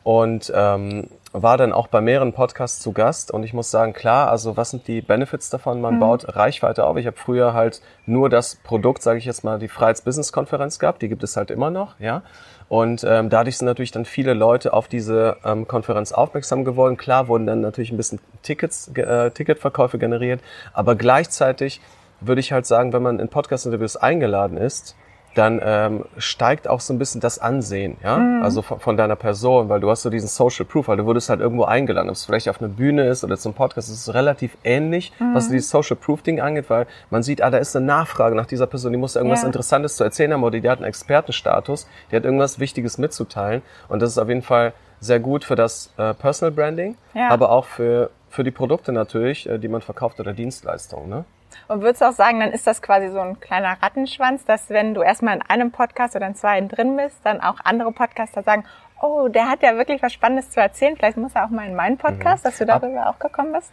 und 0.08 0.50
ähm, 0.56 1.08
war 1.32 1.58
dann 1.58 1.74
auch 1.74 1.88
bei 1.88 2.00
mehreren 2.00 2.32
Podcasts 2.32 2.80
zu 2.80 2.92
Gast 2.92 3.30
und 3.30 3.42
ich 3.42 3.52
muss 3.52 3.70
sagen, 3.70 3.92
klar, 3.92 4.30
also 4.30 4.56
was 4.56 4.70
sind 4.70 4.88
die 4.88 5.02
Benefits 5.02 5.50
davon? 5.50 5.82
Man 5.82 5.96
mhm. 5.96 6.00
baut 6.00 6.34
Reichweite 6.34 6.86
auf. 6.86 6.96
Ich 6.96 7.06
habe 7.06 7.18
früher 7.18 7.52
halt 7.52 7.82
nur 8.06 8.30
das 8.30 8.56
Produkt, 8.56 9.02
sage 9.02 9.18
ich 9.18 9.26
jetzt 9.26 9.44
mal, 9.44 9.58
die 9.58 9.68
Freiheits-Business-Konferenz 9.68 10.78
gehabt, 10.78 11.02
die 11.02 11.10
gibt 11.10 11.24
es 11.24 11.36
halt 11.36 11.50
immer 11.50 11.68
noch, 11.68 12.00
ja. 12.00 12.22
Und 12.70 13.04
ähm, 13.06 13.28
dadurch 13.28 13.58
sind 13.58 13.66
natürlich 13.66 13.90
dann 13.90 14.06
viele 14.06 14.32
Leute 14.32 14.72
auf 14.72 14.88
diese 14.88 15.36
ähm, 15.44 15.68
Konferenz 15.68 16.12
aufmerksam 16.12 16.64
geworden. 16.64 16.96
Klar 16.96 17.28
wurden 17.28 17.44
dann 17.44 17.60
natürlich 17.60 17.92
ein 17.92 17.98
bisschen 17.98 18.18
Tickets, 18.42 18.88
äh, 18.94 19.30
Ticketverkäufe 19.30 19.98
generiert, 19.98 20.40
aber 20.72 20.94
gleichzeitig 20.94 21.82
würde 22.22 22.40
ich 22.40 22.50
halt 22.50 22.64
sagen, 22.64 22.94
wenn 22.94 23.02
man 23.02 23.18
in 23.18 23.28
Podcast-Interviews 23.28 23.98
eingeladen 23.98 24.56
ist, 24.56 24.96
dann 25.38 25.60
ähm, 25.62 26.04
steigt 26.16 26.68
auch 26.68 26.80
so 26.80 26.92
ein 26.92 26.98
bisschen 26.98 27.20
das 27.20 27.38
Ansehen, 27.38 27.96
ja, 28.02 28.18
mhm. 28.18 28.42
also 28.42 28.62
von, 28.62 28.80
von, 28.80 28.96
deiner 28.96 29.16
Person, 29.16 29.68
weil 29.68 29.80
du 29.80 29.88
hast 29.88 30.02
so 30.02 30.10
diesen 30.10 30.28
Social 30.28 30.66
Proof, 30.66 30.88
weil 30.88 30.96
du 30.96 31.06
wurdest 31.06 31.30
halt 31.30 31.40
irgendwo 31.40 31.64
eingeladen, 31.64 32.08
ob 32.08 32.16
es 32.16 32.24
vielleicht 32.24 32.48
auf 32.48 32.60
einer 32.60 32.68
Bühne 32.68 33.06
ist 33.08 33.22
oder 33.22 33.36
zum 33.36 33.54
Podcast, 33.54 33.88
es 33.88 34.08
ist 34.08 34.14
relativ 34.14 34.56
ähnlich, 34.64 35.12
mhm. 35.18 35.34
was 35.34 35.48
dieses 35.48 35.70
Social 35.70 35.96
Proof 35.96 36.22
Ding 36.22 36.40
angeht, 36.40 36.68
weil 36.68 36.86
man 37.10 37.22
sieht, 37.22 37.40
ah, 37.42 37.50
da 37.50 37.58
ist 37.58 37.76
eine 37.76 37.86
Nachfrage 37.86 38.34
nach 38.34 38.46
dieser 38.46 38.66
Person, 38.66 38.92
die 38.92 38.98
muss 38.98 39.16
irgendwas 39.16 39.42
ja. 39.42 39.46
Interessantes 39.46 39.96
zu 39.96 40.04
erzählen 40.04 40.32
haben 40.32 40.42
oder 40.42 40.58
die 40.58 40.68
hat 40.68 40.78
einen 40.78 40.88
Expertenstatus, 40.88 41.86
die 42.10 42.16
hat 42.16 42.24
irgendwas 42.24 42.58
Wichtiges 42.58 42.98
mitzuteilen 42.98 43.62
und 43.88 44.02
das 44.02 44.10
ist 44.10 44.18
auf 44.18 44.28
jeden 44.28 44.42
Fall 44.42 44.72
sehr 45.00 45.20
gut 45.20 45.44
für 45.44 45.54
das 45.54 45.92
äh, 45.96 46.14
Personal 46.14 46.50
Branding, 46.52 46.96
ja. 47.14 47.28
aber 47.30 47.50
auch 47.50 47.64
für 47.64 48.10
für 48.30 48.44
die 48.44 48.50
Produkte 48.50 48.92
natürlich, 48.92 49.48
äh, 49.48 49.58
die 49.58 49.68
man 49.68 49.80
verkauft 49.80 50.20
oder 50.20 50.32
Dienstleistungen, 50.32 51.08
ne? 51.08 51.24
Und 51.66 51.82
würdest 51.82 52.00
du 52.00 52.06
auch 52.06 52.12
sagen, 52.12 52.40
dann 52.40 52.52
ist 52.52 52.66
das 52.66 52.80
quasi 52.82 53.10
so 53.10 53.20
ein 53.20 53.40
kleiner 53.40 53.76
Rattenschwanz, 53.82 54.44
dass 54.44 54.70
wenn 54.70 54.94
du 54.94 55.02
erstmal 55.02 55.36
in 55.36 55.42
einem 55.42 55.70
Podcast 55.70 56.14
oder 56.14 56.26
in 56.26 56.34
zwei 56.34 56.60
drin 56.60 56.96
bist, 56.96 57.16
dann 57.24 57.40
auch 57.40 57.56
andere 57.64 57.92
Podcaster 57.92 58.42
sagen, 58.42 58.64
oh, 59.00 59.28
der 59.28 59.48
hat 59.48 59.62
ja 59.62 59.76
wirklich 59.76 60.02
was 60.02 60.12
Spannendes 60.12 60.50
zu 60.50 60.60
erzählen, 60.60 60.96
vielleicht 60.96 61.16
muss 61.16 61.34
er 61.34 61.44
auch 61.44 61.50
mal 61.50 61.66
in 61.66 61.74
meinen 61.74 61.98
Podcast, 61.98 62.44
mhm. 62.44 62.48
dass 62.48 62.58
du 62.58 62.66
darüber 62.66 63.06
Ab 63.06 63.16
auch 63.16 63.18
gekommen 63.18 63.52
bist? 63.52 63.72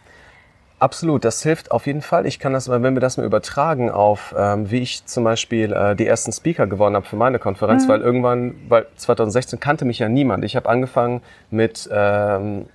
Absolut, 0.78 1.24
das 1.24 1.42
hilft 1.42 1.70
auf 1.70 1.86
jeden 1.86 2.02
Fall. 2.02 2.26
Ich 2.26 2.38
kann 2.38 2.52
das 2.52 2.68
mal, 2.68 2.82
wenn 2.82 2.94
wir 2.94 3.00
das 3.00 3.16
mal 3.16 3.24
übertragen 3.24 3.90
auf, 3.90 4.34
ähm, 4.36 4.70
wie 4.70 4.80
ich 4.80 5.06
zum 5.06 5.24
Beispiel 5.24 5.72
äh, 5.72 5.96
die 5.96 6.06
ersten 6.06 6.32
Speaker 6.32 6.66
gewonnen 6.66 6.96
habe 6.96 7.06
für 7.06 7.16
meine 7.16 7.38
Konferenz, 7.38 7.84
mhm. 7.84 7.88
weil 7.88 8.00
irgendwann, 8.02 8.54
weil 8.68 8.86
2016 8.96 9.58
kannte 9.58 9.86
mich 9.86 10.00
ja 10.00 10.10
niemand. 10.10 10.44
Ich 10.44 10.54
habe 10.54 10.68
angefangen 10.68 11.22
mit, 11.50 11.88
ähm, 11.90 12.66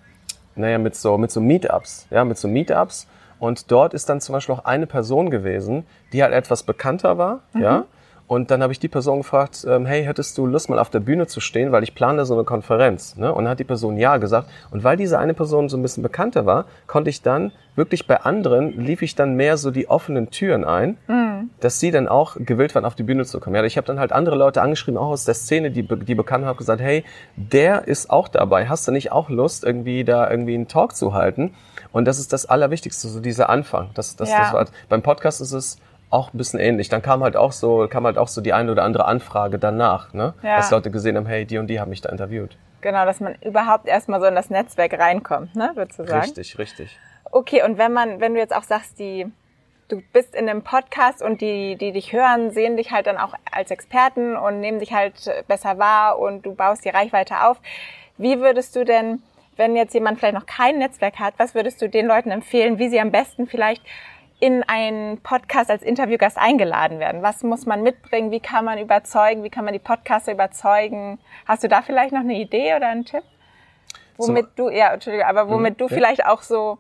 naja, 0.56 0.80
mit 0.80 0.96
so 0.96 1.20
mit 1.20 1.30
so 1.30 1.42
Meetups, 1.42 2.08
ja, 2.10 2.26
mit 2.26 2.40
so 2.40 2.48
Meetups 2.48 3.08
und 3.42 3.72
dort 3.72 3.96
ist 3.96 4.08
dann 4.08 4.22
zum 4.22 4.34
Beispiel 4.34 4.54
auch 4.54 4.66
eine 4.66 4.86
Person 4.86 5.32
gewesen, 5.32 5.88
die 6.14 6.22
halt 6.22 6.32
etwas 6.32 6.62
bekannter 6.62 7.18
war, 7.18 7.40
mhm. 7.54 7.62
ja. 7.62 7.86
Und 8.32 8.50
dann 8.50 8.64
habe 8.64 8.72
ich 8.72 8.80
die 8.80 8.88
Person 8.88 9.18
gefragt, 9.18 9.66
ähm, 9.68 9.86
hey, 9.86 10.06
hättest 10.06 10.38
du 10.38 10.46
Lust 10.46 10.70
mal 10.70 10.80
auf 10.80 10.90
der 10.90 11.02
Bühne 11.02 11.28
zu 11.28 11.42
stehen, 11.42 11.74
weil 11.74 11.84
ich 11.84 11.94
plane 11.94 12.24
so 12.24 12.34
eine 12.34 12.46
Konferenz. 12.46 13.18
Ne? 13.18 13.30
Und 13.34 13.44
dann 13.44 13.52
hat 13.52 13.60
die 13.60 13.66
Person 13.66 13.98
ja 13.98 14.16
gesagt. 14.16 14.48
Und 14.72 14.86
weil 14.86 14.96
diese 14.96 15.20
eine 15.20 15.34
Person 15.34 15.68
so 15.68 15.76
ein 15.76 15.82
bisschen 15.82 16.02
bekannter 16.02 16.46
war, 16.46 16.64
konnte 16.88 17.10
ich 17.10 17.22
dann 17.22 17.52
wirklich 17.76 18.08
bei 18.08 18.22
anderen, 18.22 18.80
lief 18.80 19.02
ich 19.02 19.16
dann 19.16 19.36
mehr 19.36 19.58
so 19.58 19.70
die 19.70 19.90
offenen 19.90 20.30
Türen 20.30 20.64
ein, 20.64 20.98
mhm. 21.10 21.50
dass 21.60 21.82
sie 21.82 21.92
dann 21.92 22.08
auch 22.08 22.38
gewillt 22.40 22.74
waren, 22.74 22.86
auf 22.86 22.96
die 22.96 23.04
Bühne 23.04 23.26
zu 23.26 23.42
kommen. 23.42 23.54
Ja, 23.54 23.66
ich 23.66 23.76
habe 23.76 23.86
dann 23.86 24.00
halt 24.00 24.14
andere 24.14 24.38
Leute 24.38 24.62
angeschrieben, 24.62 24.98
auch 24.98 25.10
aus 25.10 25.26
der 25.26 25.34
Szene, 25.34 25.70
die, 25.70 25.84
die 25.84 26.16
bekannt 26.16 26.46
haben, 26.46 26.56
gesagt, 26.56 26.82
hey, 26.82 27.04
der 27.36 27.90
ist 27.90 28.10
auch 28.10 28.30
dabei. 28.30 28.70
Hast 28.70 28.88
du 28.88 28.94
nicht 28.94 29.12
auch 29.12 29.30
Lust, 29.30 29.66
irgendwie 29.66 30.06
da 30.06 30.32
irgendwie 30.32 30.56
einen 30.56 30.70
Talk 30.70 30.96
zu 30.96 31.14
halten? 31.14 31.54
Und 31.92 32.06
das 32.06 32.18
ist 32.18 32.32
das 32.32 32.46
Allerwichtigste, 32.46 33.10
so 33.10 33.20
dieser 33.20 33.50
Anfang. 33.50 33.90
Das, 33.94 34.16
das, 34.16 34.30
ja. 34.30 34.40
das 34.40 34.54
war, 34.54 34.68
beim 34.88 35.02
Podcast 35.02 35.42
ist 35.42 35.52
es 35.52 35.80
auch 36.12 36.34
ein 36.34 36.38
bisschen 36.38 36.60
ähnlich. 36.60 36.90
Dann 36.90 37.02
kam 37.02 37.24
halt 37.24 37.36
auch 37.36 37.52
so, 37.52 37.88
kam 37.90 38.06
halt 38.06 38.18
auch 38.18 38.28
so 38.28 38.42
die 38.42 38.54
eine 38.54 38.72
oder 38.72 38.84
andere 38.84 39.06
Anfrage 39.06 39.58
danach, 39.58 40.14
ne? 40.14 40.34
Ja. 40.44 40.58
Dass 40.58 40.70
Leute 40.70 40.92
gesehen 40.92 41.18
haben, 41.18 41.26
hey, 41.26 41.46
die 41.46 41.58
und 41.58 41.68
die 41.68 41.80
haben 41.80 41.90
mich 41.90 42.02
da 42.02 42.10
interviewt. 42.10 42.58
Genau, 42.82 43.06
dass 43.06 43.20
man 43.20 43.36
überhaupt 43.42 43.88
erstmal 43.88 44.20
so 44.20 44.26
in 44.26 44.36
das 44.36 44.50
Netzwerk 44.50 44.98
reinkommt, 44.98 45.56
ne, 45.56 45.72
würdest 45.76 46.00
du 46.00 46.04
sagen? 46.04 46.22
Richtig, 46.22 46.58
richtig. 46.58 46.98
Okay, 47.32 47.64
und 47.64 47.78
wenn 47.78 47.94
man, 47.94 48.20
wenn 48.20 48.34
du 48.34 48.40
jetzt 48.40 48.56
auch 48.56 48.64
sagst, 48.64 49.00
die, 49.00 49.32
du 49.88 50.02
bist 50.12 50.36
in 50.36 50.50
einem 50.50 50.64
Podcast 50.64 51.22
und 51.22 51.42
die, 51.42 51.76
die 51.76 51.92
dich 51.92 52.12
hören, 52.12 52.52
sehen 52.52 52.76
dich 52.76 52.92
halt 52.92 53.08
dann 53.08 53.18
auch 53.18 53.36
als 53.52 53.72
Experten 53.72 54.36
und 54.36 54.60
nehmen 54.60 54.80
dich 54.80 54.94
halt 54.94 55.14
besser 55.48 55.78
wahr 55.78 56.20
und 56.20 56.46
du 56.46 56.56
baust 56.56 56.84
die 56.84 56.90
Reichweite 56.90 57.46
auf. 57.46 57.58
Wie 58.18 58.40
würdest 58.40 58.76
du 58.76 58.84
denn, 58.84 59.22
wenn 59.56 59.76
jetzt 59.76 59.94
jemand 59.94 60.20
vielleicht 60.20 60.36
noch 60.36 60.46
kein 60.46 60.80
Netzwerk 60.80 61.20
hat, 61.20 61.36
was 61.38 61.56
würdest 61.56 61.82
du 61.82 61.88
den 61.88 62.08
Leuten 62.08 62.32
empfehlen, 62.32 62.80
wie 62.80 62.90
sie 62.90 63.00
am 63.00 63.12
besten 63.12 63.48
vielleicht 63.48 63.84
in 64.42 64.64
einen 64.64 65.22
Podcast 65.22 65.70
als 65.70 65.84
Interviewgast 65.84 66.38
eingeladen 66.38 67.00
werden? 67.00 67.22
Was 67.22 67.44
muss 67.44 67.68
man 67.68 67.84
mitbringen? 67.84 68.32
Wie 68.32 68.40
kann 68.40 68.66
man 68.66 68.80
überzeugen? 68.80 69.44
Wie 69.44 69.52
kann 69.52 69.64
man 69.64 69.74
die 69.74 69.80
Podcaster 69.80 70.32
überzeugen? 70.32 71.20
Hast 71.48 71.64
du 71.64 71.70
da 71.70 71.84
vielleicht 71.84 72.12
noch 72.12 72.22
eine 72.22 72.34
Idee 72.34 72.76
oder 72.76 72.88
einen 72.88 73.06
Tipp? 73.06 73.24
Womit 74.18 74.48
so. 74.58 74.70
du, 74.70 74.76
ja, 74.76 74.94
Entschuldige, 74.94 75.28
aber 75.28 75.48
womit 75.48 75.80
du 75.80 75.86
okay. 75.86 75.94
vielleicht 75.94 76.26
auch 76.26 76.42
so 76.42 76.80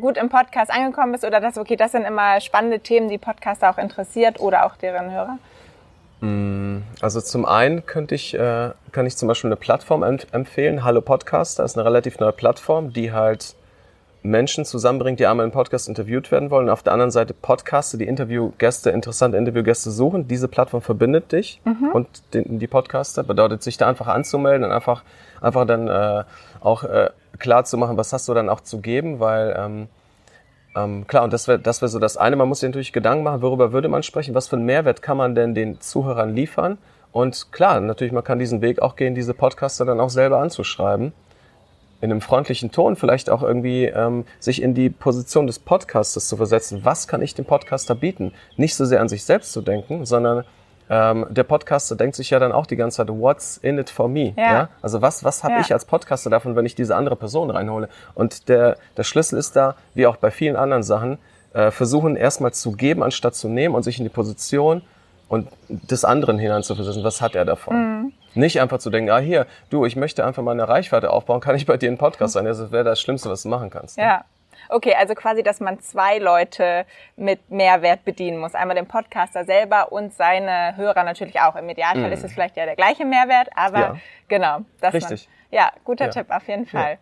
gut 0.00 0.16
im 0.16 0.28
Podcast 0.28 0.72
angekommen 0.72 1.12
bist 1.12 1.24
oder 1.24 1.40
das, 1.40 1.56
okay, 1.56 1.76
das 1.76 1.92
sind 1.92 2.04
immer 2.04 2.40
spannende 2.40 2.80
Themen, 2.80 3.08
die 3.08 3.18
Podcaster 3.18 3.70
auch 3.70 3.78
interessiert 3.78 4.40
oder 4.40 4.66
auch 4.66 4.76
deren 4.76 5.12
Hörer? 5.12 5.38
Mm, 6.20 6.82
also 7.00 7.20
zum 7.20 7.44
einen 7.44 7.86
könnte 7.86 8.16
ich, 8.16 8.34
äh, 8.34 8.70
kann 8.90 9.06
ich 9.06 9.16
zum 9.16 9.28
Beispiel 9.28 9.48
eine 9.48 9.56
Plattform 9.56 10.02
empfehlen, 10.02 10.82
Hallo 10.82 11.00
Podcast, 11.00 11.60
das 11.60 11.72
ist 11.72 11.78
eine 11.78 11.86
relativ 11.86 12.18
neue 12.18 12.32
Plattform, 12.32 12.92
die 12.92 13.12
halt 13.12 13.54
Menschen 14.22 14.64
zusammenbringt, 14.64 15.18
die 15.18 15.26
einmal 15.26 15.46
im 15.46 15.52
Podcast 15.52 15.88
interviewt 15.88 16.30
werden 16.30 16.50
wollen. 16.50 16.66
Und 16.66 16.72
auf 16.72 16.82
der 16.82 16.92
anderen 16.92 17.10
Seite 17.10 17.32
Podcaster, 17.34 17.96
die 17.96 18.06
Interviewgäste, 18.06 18.90
interessante 18.90 19.38
Interviewgäste 19.38 19.90
suchen. 19.90 20.28
Diese 20.28 20.48
Plattform 20.48 20.82
verbindet 20.82 21.32
dich 21.32 21.60
mhm. 21.64 21.90
und 21.92 22.06
den, 22.34 22.58
die 22.58 22.66
Podcaster. 22.66 23.22
Bedeutet, 23.22 23.62
sich 23.62 23.78
da 23.78 23.88
einfach 23.88 24.08
anzumelden 24.08 24.64
und 24.64 24.72
einfach, 24.72 25.04
einfach 25.40 25.66
dann 25.66 25.88
äh, 25.88 26.24
auch 26.60 26.84
äh, 26.84 27.10
klar 27.38 27.64
zu 27.64 27.78
machen, 27.78 27.96
was 27.96 28.12
hast 28.12 28.28
du 28.28 28.34
dann 28.34 28.48
auch 28.48 28.60
zu 28.60 28.80
geben, 28.80 29.20
weil 29.20 29.56
ähm, 29.58 29.88
ähm, 30.76 31.06
klar, 31.06 31.24
und 31.24 31.32
das 31.32 31.48
wäre 31.48 31.58
das 31.58 31.80
wär 31.80 31.88
so 31.88 31.98
das 31.98 32.16
eine. 32.16 32.36
Man 32.36 32.48
muss 32.48 32.60
sich 32.60 32.68
natürlich 32.68 32.92
Gedanken 32.92 33.24
machen, 33.24 33.42
worüber 33.42 33.72
würde 33.72 33.88
man 33.88 34.02
sprechen, 34.02 34.34
was 34.34 34.48
für 34.48 34.56
einen 34.56 34.66
Mehrwert 34.66 35.02
kann 35.02 35.16
man 35.16 35.34
denn 35.34 35.54
den 35.54 35.80
Zuhörern 35.80 36.34
liefern. 36.34 36.78
Und 37.12 37.50
klar, 37.52 37.80
natürlich, 37.80 38.12
man 38.12 38.22
kann 38.22 38.38
diesen 38.38 38.60
Weg 38.60 38.80
auch 38.80 38.94
gehen, 38.94 39.14
diese 39.14 39.34
Podcaster 39.34 39.84
dann 39.84 39.98
auch 39.98 40.10
selber 40.10 40.38
anzuschreiben 40.38 41.12
in 42.00 42.10
einem 42.10 42.20
freundlichen 42.20 42.70
Ton 42.72 42.96
vielleicht 42.96 43.28
auch 43.30 43.42
irgendwie 43.42 43.84
ähm, 43.84 44.24
sich 44.38 44.62
in 44.62 44.74
die 44.74 44.90
Position 44.90 45.46
des 45.46 45.58
Podcasters 45.58 46.28
zu 46.28 46.36
versetzen. 46.36 46.80
Was 46.84 47.08
kann 47.08 47.22
ich 47.22 47.34
dem 47.34 47.44
Podcaster 47.44 47.94
bieten? 47.94 48.32
Nicht 48.56 48.74
so 48.74 48.84
sehr 48.84 49.00
an 49.00 49.08
sich 49.08 49.24
selbst 49.24 49.52
zu 49.52 49.60
denken, 49.60 50.06
sondern 50.06 50.44
ähm, 50.88 51.26
der 51.30 51.44
Podcaster 51.44 51.94
denkt 51.94 52.16
sich 52.16 52.30
ja 52.30 52.38
dann 52.38 52.52
auch 52.52 52.66
die 52.66 52.76
ganze 52.76 52.98
Zeit, 52.98 53.08
what's 53.08 53.58
in 53.58 53.78
it 53.78 53.90
for 53.90 54.08
me? 54.08 54.32
Ja. 54.36 54.52
ja? 54.52 54.68
Also 54.82 55.00
was, 55.02 55.22
was 55.22 55.44
habe 55.44 55.54
ja. 55.54 55.60
ich 55.60 55.72
als 55.72 55.84
Podcaster 55.84 56.30
davon, 56.30 56.56
wenn 56.56 56.66
ich 56.66 56.74
diese 56.74 56.96
andere 56.96 57.16
Person 57.16 57.50
reinhole? 57.50 57.88
Und 58.14 58.48
der, 58.48 58.76
der 58.96 59.04
Schlüssel 59.04 59.38
ist 59.38 59.54
da, 59.54 59.76
wie 59.94 60.06
auch 60.06 60.16
bei 60.16 60.30
vielen 60.30 60.56
anderen 60.56 60.82
Sachen, 60.82 61.18
äh, 61.52 61.70
versuchen 61.70 62.16
erstmal 62.16 62.52
zu 62.52 62.72
geben, 62.72 63.02
anstatt 63.02 63.34
zu 63.34 63.48
nehmen 63.48 63.74
und 63.74 63.82
sich 63.82 63.98
in 63.98 64.04
die 64.04 64.10
Position 64.10 64.82
und 65.28 65.48
des 65.68 66.04
anderen 66.04 66.38
hineinzuversetzen. 66.38 67.04
Was 67.04 67.20
hat 67.20 67.36
er 67.36 67.44
davon? 67.44 67.76
Mhm. 67.76 68.12
Nicht 68.34 68.60
einfach 68.60 68.78
zu 68.78 68.90
denken, 68.90 69.10
ah 69.10 69.18
hier, 69.18 69.46
du, 69.70 69.84
ich 69.84 69.96
möchte 69.96 70.24
einfach 70.24 70.42
mal 70.42 70.52
eine 70.52 70.68
Reichweite 70.68 71.10
aufbauen, 71.10 71.40
kann 71.40 71.56
ich 71.56 71.66
bei 71.66 71.76
dir 71.76 71.88
einen 71.88 71.98
Podcast 71.98 72.34
sein? 72.34 72.44
Das 72.44 72.70
wäre 72.70 72.84
das 72.84 73.00
Schlimmste, 73.00 73.30
was 73.30 73.42
du 73.42 73.48
machen 73.48 73.70
kannst. 73.70 73.98
Ne? 73.98 74.04
Ja. 74.04 74.24
Okay, 74.68 74.94
also 74.94 75.14
quasi, 75.14 75.42
dass 75.42 75.58
man 75.58 75.80
zwei 75.80 76.18
Leute 76.18 76.84
mit 77.16 77.50
Mehrwert 77.50 78.04
bedienen 78.04 78.38
muss. 78.38 78.54
Einmal 78.54 78.76
den 78.76 78.86
Podcaster 78.86 79.44
selber 79.44 79.90
und 79.90 80.12
seine 80.14 80.76
Hörer 80.76 81.02
natürlich 81.02 81.40
auch. 81.40 81.56
Im 81.56 81.68
Idealfall 81.68 82.10
mm. 82.10 82.12
ist 82.12 82.22
es 82.22 82.32
vielleicht 82.32 82.56
ja 82.56 82.66
der 82.66 82.76
gleiche 82.76 83.04
Mehrwert, 83.04 83.48
aber 83.56 83.78
ja. 83.78 83.96
genau. 84.28 84.60
Dass 84.80 84.94
Richtig. 84.94 85.28
Man, 85.28 85.58
ja, 85.58 85.72
guter 85.82 86.04
ja. 86.04 86.10
Tipp 86.12 86.26
auf 86.30 86.46
jeden 86.46 86.66
Fall. 86.66 86.92
Ja. 86.92 86.98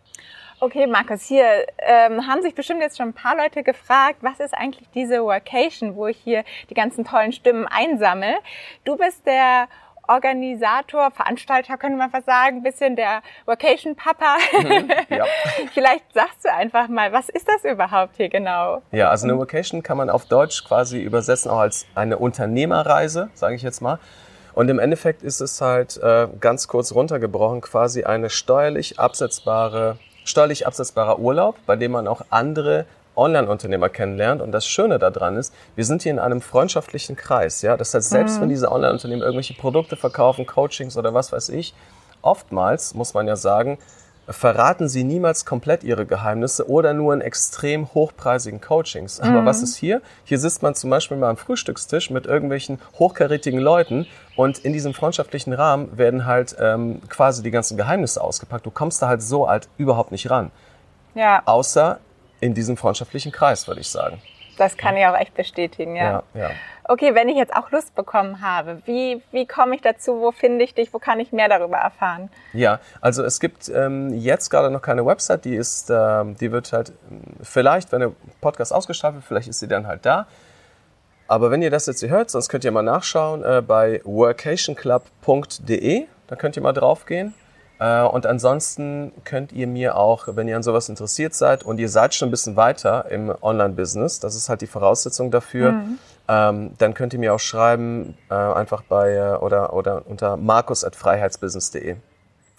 Okay, 0.61 0.87
Markus, 0.87 1.25
hier 1.25 1.65
ähm, 1.77 2.27
haben 2.27 2.41
sich 2.41 2.53
bestimmt 2.53 2.81
jetzt 2.81 2.97
schon 2.97 3.09
ein 3.09 3.13
paar 3.13 3.37
Leute 3.37 3.63
gefragt, 3.63 4.17
was 4.21 4.41
ist 4.41 4.53
eigentlich 4.53 4.89
diese 4.93 5.23
Workation, 5.23 5.95
wo 5.95 6.07
ich 6.07 6.17
hier 6.17 6.43
die 6.69 6.73
ganzen 6.73 7.05
tollen 7.05 7.31
Stimmen 7.31 7.65
einsammle. 7.65 8.35
Du 8.83 8.97
bist 8.97 9.25
der 9.25 9.69
Organisator, 10.09 11.11
Veranstalter, 11.11 11.77
könnte 11.77 11.97
man 11.97 12.09
fast 12.09 12.25
sagen, 12.25 12.57
ein 12.57 12.63
bisschen 12.63 12.95
der 12.95 13.21
Vacation 13.45 13.95
Papa. 13.95 14.37
Mhm, 14.61 14.91
ja. 15.09 15.25
Vielleicht 15.73 16.11
sagst 16.13 16.43
du 16.43 16.53
einfach 16.53 16.87
mal, 16.87 17.13
was 17.13 17.29
ist 17.29 17.47
das 17.47 17.63
überhaupt 17.63 18.17
hier 18.17 18.29
genau? 18.29 18.81
Ja, 18.91 19.09
also 19.09 19.27
eine 19.27 19.37
Vacation 19.37 19.83
kann 19.83 19.97
man 19.97 20.09
auf 20.09 20.25
Deutsch 20.25 20.65
quasi 20.65 20.99
übersetzen 20.99 21.51
auch 21.51 21.59
als 21.59 21.85
eine 21.95 22.17
Unternehmerreise, 22.17 23.29
sage 23.35 23.55
ich 23.55 23.61
jetzt 23.61 23.81
mal. 23.81 23.99
Und 24.53 24.69
im 24.69 24.79
Endeffekt 24.79 25.21
ist 25.21 25.41
es 25.41 25.61
halt 25.61 25.97
äh, 25.97 26.27
ganz 26.39 26.67
kurz 26.67 26.91
runtergebrochen 26.93 27.61
quasi 27.61 28.03
eine 28.03 28.29
steuerlich 28.29 28.99
absetzbare, 28.99 29.97
steuerlich 30.25 30.65
absetzbarer 30.65 31.19
Urlaub, 31.19 31.55
bei 31.65 31.75
dem 31.75 31.91
man 31.91 32.07
auch 32.07 32.21
andere 32.29 32.85
Online-Unternehmer 33.15 33.89
kennenlernt. 33.89 34.41
Und 34.41 34.51
das 34.51 34.67
Schöne 34.67 34.99
daran 34.99 35.35
ist, 35.35 35.53
wir 35.75 35.85
sind 35.85 36.03
hier 36.03 36.11
in 36.11 36.19
einem 36.19 36.41
freundschaftlichen 36.41 37.15
Kreis. 37.15 37.61
Ja? 37.61 37.77
Das 37.77 37.93
heißt, 37.93 38.09
selbst 38.09 38.37
mhm. 38.37 38.41
wenn 38.41 38.49
diese 38.49 38.71
Online-Unternehmen 38.71 39.21
irgendwelche 39.21 39.53
Produkte 39.53 39.95
verkaufen, 39.95 40.45
Coachings 40.45 40.97
oder 40.97 41.13
was 41.13 41.31
weiß 41.31 41.49
ich, 41.49 41.73
oftmals, 42.21 42.93
muss 42.93 43.13
man 43.13 43.27
ja 43.27 43.35
sagen, 43.35 43.77
verraten 44.29 44.87
sie 44.87 45.03
niemals 45.03 45.45
komplett 45.45 45.83
ihre 45.83 46.05
Geheimnisse 46.05 46.69
oder 46.69 46.93
nur 46.93 47.13
in 47.13 47.21
extrem 47.21 47.91
hochpreisigen 47.93 48.61
Coachings. 48.61 49.19
Aber 49.19 49.41
mhm. 49.41 49.45
was 49.45 49.63
ist 49.63 49.75
hier? 49.75 50.01
Hier 50.23 50.37
sitzt 50.37 50.61
man 50.61 50.75
zum 50.75 50.89
Beispiel 50.89 51.17
mal 51.17 51.29
am 51.29 51.37
Frühstückstisch 51.37 52.11
mit 52.11 52.27
irgendwelchen 52.27 52.79
hochkarätigen 52.99 53.59
Leuten 53.59 54.05
und 54.35 54.59
in 54.59 54.73
diesem 54.73 54.93
freundschaftlichen 54.93 55.53
Rahmen 55.53 55.97
werden 55.97 56.25
halt 56.25 56.55
ähm, 56.59 57.01
quasi 57.09 57.41
die 57.41 57.51
ganzen 57.51 57.75
Geheimnisse 57.75 58.21
ausgepackt. 58.21 58.65
Du 58.65 58.71
kommst 58.71 59.01
da 59.01 59.07
halt 59.07 59.23
so 59.23 59.49
halt 59.49 59.67
überhaupt 59.77 60.11
nicht 60.11 60.29
ran. 60.29 60.51
Ja. 61.15 61.41
Außer 61.45 61.99
in 62.39 62.53
diesem 62.53 62.77
freundschaftlichen 62.77 63.31
Kreis, 63.31 63.67
würde 63.67 63.81
ich 63.81 63.89
sagen. 63.89 64.21
Das 64.57 64.75
kann 64.75 64.97
ich 64.97 65.05
auch 65.05 65.17
echt 65.17 65.35
bestätigen, 65.35 65.95
ja. 65.95 66.23
ja, 66.33 66.41
ja. 66.41 66.49
Okay, 66.83 67.13
wenn 67.15 67.29
ich 67.29 67.37
jetzt 67.37 67.55
auch 67.55 67.71
Lust 67.71 67.95
bekommen 67.95 68.41
habe, 68.41 68.81
wie, 68.85 69.21
wie 69.31 69.45
komme 69.45 69.75
ich 69.75 69.81
dazu? 69.81 70.19
Wo 70.19 70.31
finde 70.31 70.65
ich 70.65 70.73
dich? 70.73 70.91
Wo 70.93 70.99
kann 70.99 71.19
ich 71.19 71.31
mehr 71.31 71.47
darüber 71.47 71.77
erfahren? 71.77 72.29
Ja, 72.51 72.79
also 72.99 73.23
es 73.23 73.39
gibt 73.39 73.69
ähm, 73.69 74.11
jetzt 74.13 74.49
gerade 74.49 74.71
noch 74.71 74.81
keine 74.81 75.05
Website, 75.05 75.45
die 75.45 75.55
ist, 75.55 75.91
ähm, 75.91 76.35
die 76.35 76.51
wird 76.51 76.73
halt 76.73 76.91
vielleicht, 77.41 77.91
wenn 77.91 77.99
der 78.01 78.11
Podcast 78.41 78.73
ausgestrahlt 78.73 79.13
wird, 79.15 79.23
vielleicht 79.23 79.47
ist 79.47 79.59
sie 79.59 79.67
dann 79.67 79.87
halt 79.87 80.05
da. 80.05 80.27
Aber 81.27 81.51
wenn 81.51 81.61
ihr 81.61 81.69
das 81.69 81.85
jetzt 81.85 81.99
hier 81.99 82.09
hört, 82.09 82.31
sonst 82.31 82.49
könnt 82.49 82.65
ihr 82.65 82.71
mal 82.71 82.81
nachschauen 82.81 83.43
äh, 83.43 83.61
bei 83.61 84.01
workationclub.de, 84.03 86.07
da 86.25 86.35
könnt 86.35 86.55
ihr 86.55 86.63
mal 86.63 86.73
draufgehen. 86.73 87.35
Äh, 87.79 88.01
und 88.01 88.25
ansonsten 88.25 89.13
könnt 89.23 89.53
ihr 89.53 89.65
mir 89.65 89.95
auch, 89.95 90.27
wenn 90.27 90.47
ihr 90.47 90.55
an 90.55 90.63
sowas 90.63 90.89
interessiert 90.89 91.33
seid 91.33 91.63
und 91.63 91.79
ihr 91.79 91.89
seid 91.89 92.13
schon 92.13 92.27
ein 92.27 92.31
bisschen 92.31 92.55
weiter 92.55 93.05
im 93.09 93.33
Online-Business, 93.41 94.19
das 94.19 94.35
ist 94.35 94.49
halt 94.49 94.61
die 94.61 94.67
Voraussetzung 94.67 95.31
dafür, 95.31 95.71
mhm. 95.71 95.99
ähm, 96.27 96.71
dann 96.77 96.93
könnt 96.93 97.13
ihr 97.13 97.19
mir 97.19 97.33
auch 97.33 97.39
schreiben, 97.39 98.17
äh, 98.29 98.33
einfach 98.33 98.83
bei 98.83 99.13
äh, 99.13 99.37
oder, 99.37 99.73
oder 99.73 100.03
unter 100.07 100.35
markus.freiheitsbusiness.de. 100.35 101.95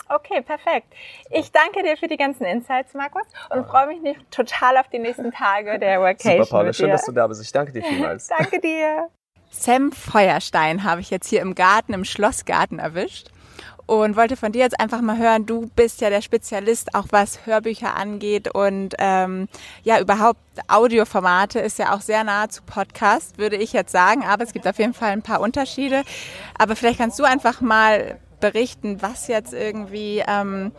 Okay, 0.08 0.42
perfekt. 0.42 0.88
Ich 1.30 1.52
danke 1.52 1.84
dir 1.84 1.96
für 1.96 2.08
die 2.08 2.16
ganzen 2.16 2.44
Insights, 2.44 2.94
Markus, 2.94 3.22
und 3.50 3.64
freue 3.68 3.86
mich 3.86 4.00
nicht 4.00 4.18
total 4.32 4.76
auf 4.78 4.88
die 4.88 4.98
nächsten 4.98 5.30
Tage 5.30 5.78
der 5.78 6.00
Workation. 6.00 6.44
Super, 6.44 6.58
Paula, 6.58 6.72
schön, 6.72 6.90
dass 6.90 7.04
du 7.04 7.12
da 7.12 7.28
bist. 7.28 7.40
Ich 7.42 7.52
danke 7.52 7.72
dir 7.72 7.84
vielmals. 7.84 8.26
danke 8.38 8.58
dir. 8.58 9.08
Sam 9.52 9.92
Feuerstein 9.92 10.82
habe 10.82 11.00
ich 11.00 11.10
jetzt 11.10 11.28
hier 11.28 11.42
im 11.42 11.54
Garten, 11.54 11.92
im 11.92 12.04
Schlossgarten 12.04 12.80
erwischt 12.80 13.30
und 13.90 14.14
wollte 14.14 14.36
von 14.36 14.52
dir 14.52 14.60
jetzt 14.60 14.78
einfach 14.78 15.00
mal 15.00 15.18
hören, 15.18 15.46
du 15.46 15.68
bist 15.74 16.00
ja 16.00 16.10
der 16.10 16.22
Spezialist, 16.22 16.94
auch 16.94 17.06
was 17.10 17.44
Hörbücher 17.44 17.96
angeht 17.96 18.54
und 18.54 18.94
ähm, 19.00 19.48
ja, 19.82 19.98
überhaupt 19.98 20.38
Audioformate 20.68 21.58
ist 21.58 21.80
ja 21.80 21.92
auch 21.92 22.00
sehr 22.00 22.22
nahe 22.22 22.48
zu 22.48 22.62
Podcast, 22.62 23.38
würde 23.38 23.56
ich 23.56 23.72
jetzt 23.72 23.90
sagen, 23.90 24.22
aber 24.24 24.44
es 24.44 24.52
gibt 24.52 24.68
auf 24.68 24.78
jeden 24.78 24.94
Fall 24.94 25.10
ein 25.10 25.22
paar 25.22 25.40
Unterschiede. 25.40 26.04
Aber 26.56 26.76
vielleicht 26.76 27.00
kannst 27.00 27.18
du 27.18 27.24
einfach 27.24 27.60
mal 27.60 28.20
berichten, 28.38 29.02
was 29.02 29.26
jetzt 29.26 29.52
irgendwie 29.52 30.22
ähm, 30.24 30.70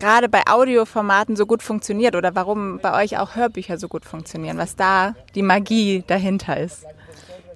gerade 0.00 0.30
bei 0.30 0.44
Audioformaten 0.48 1.36
so 1.36 1.44
gut 1.44 1.62
funktioniert 1.62 2.16
oder 2.16 2.34
warum 2.34 2.78
bei 2.78 3.04
euch 3.04 3.18
auch 3.18 3.36
Hörbücher 3.36 3.76
so 3.76 3.88
gut 3.88 4.06
funktionieren, 4.06 4.56
was 4.56 4.74
da 4.74 5.14
die 5.34 5.42
Magie 5.42 6.02
dahinter 6.06 6.56
ist. 6.56 6.86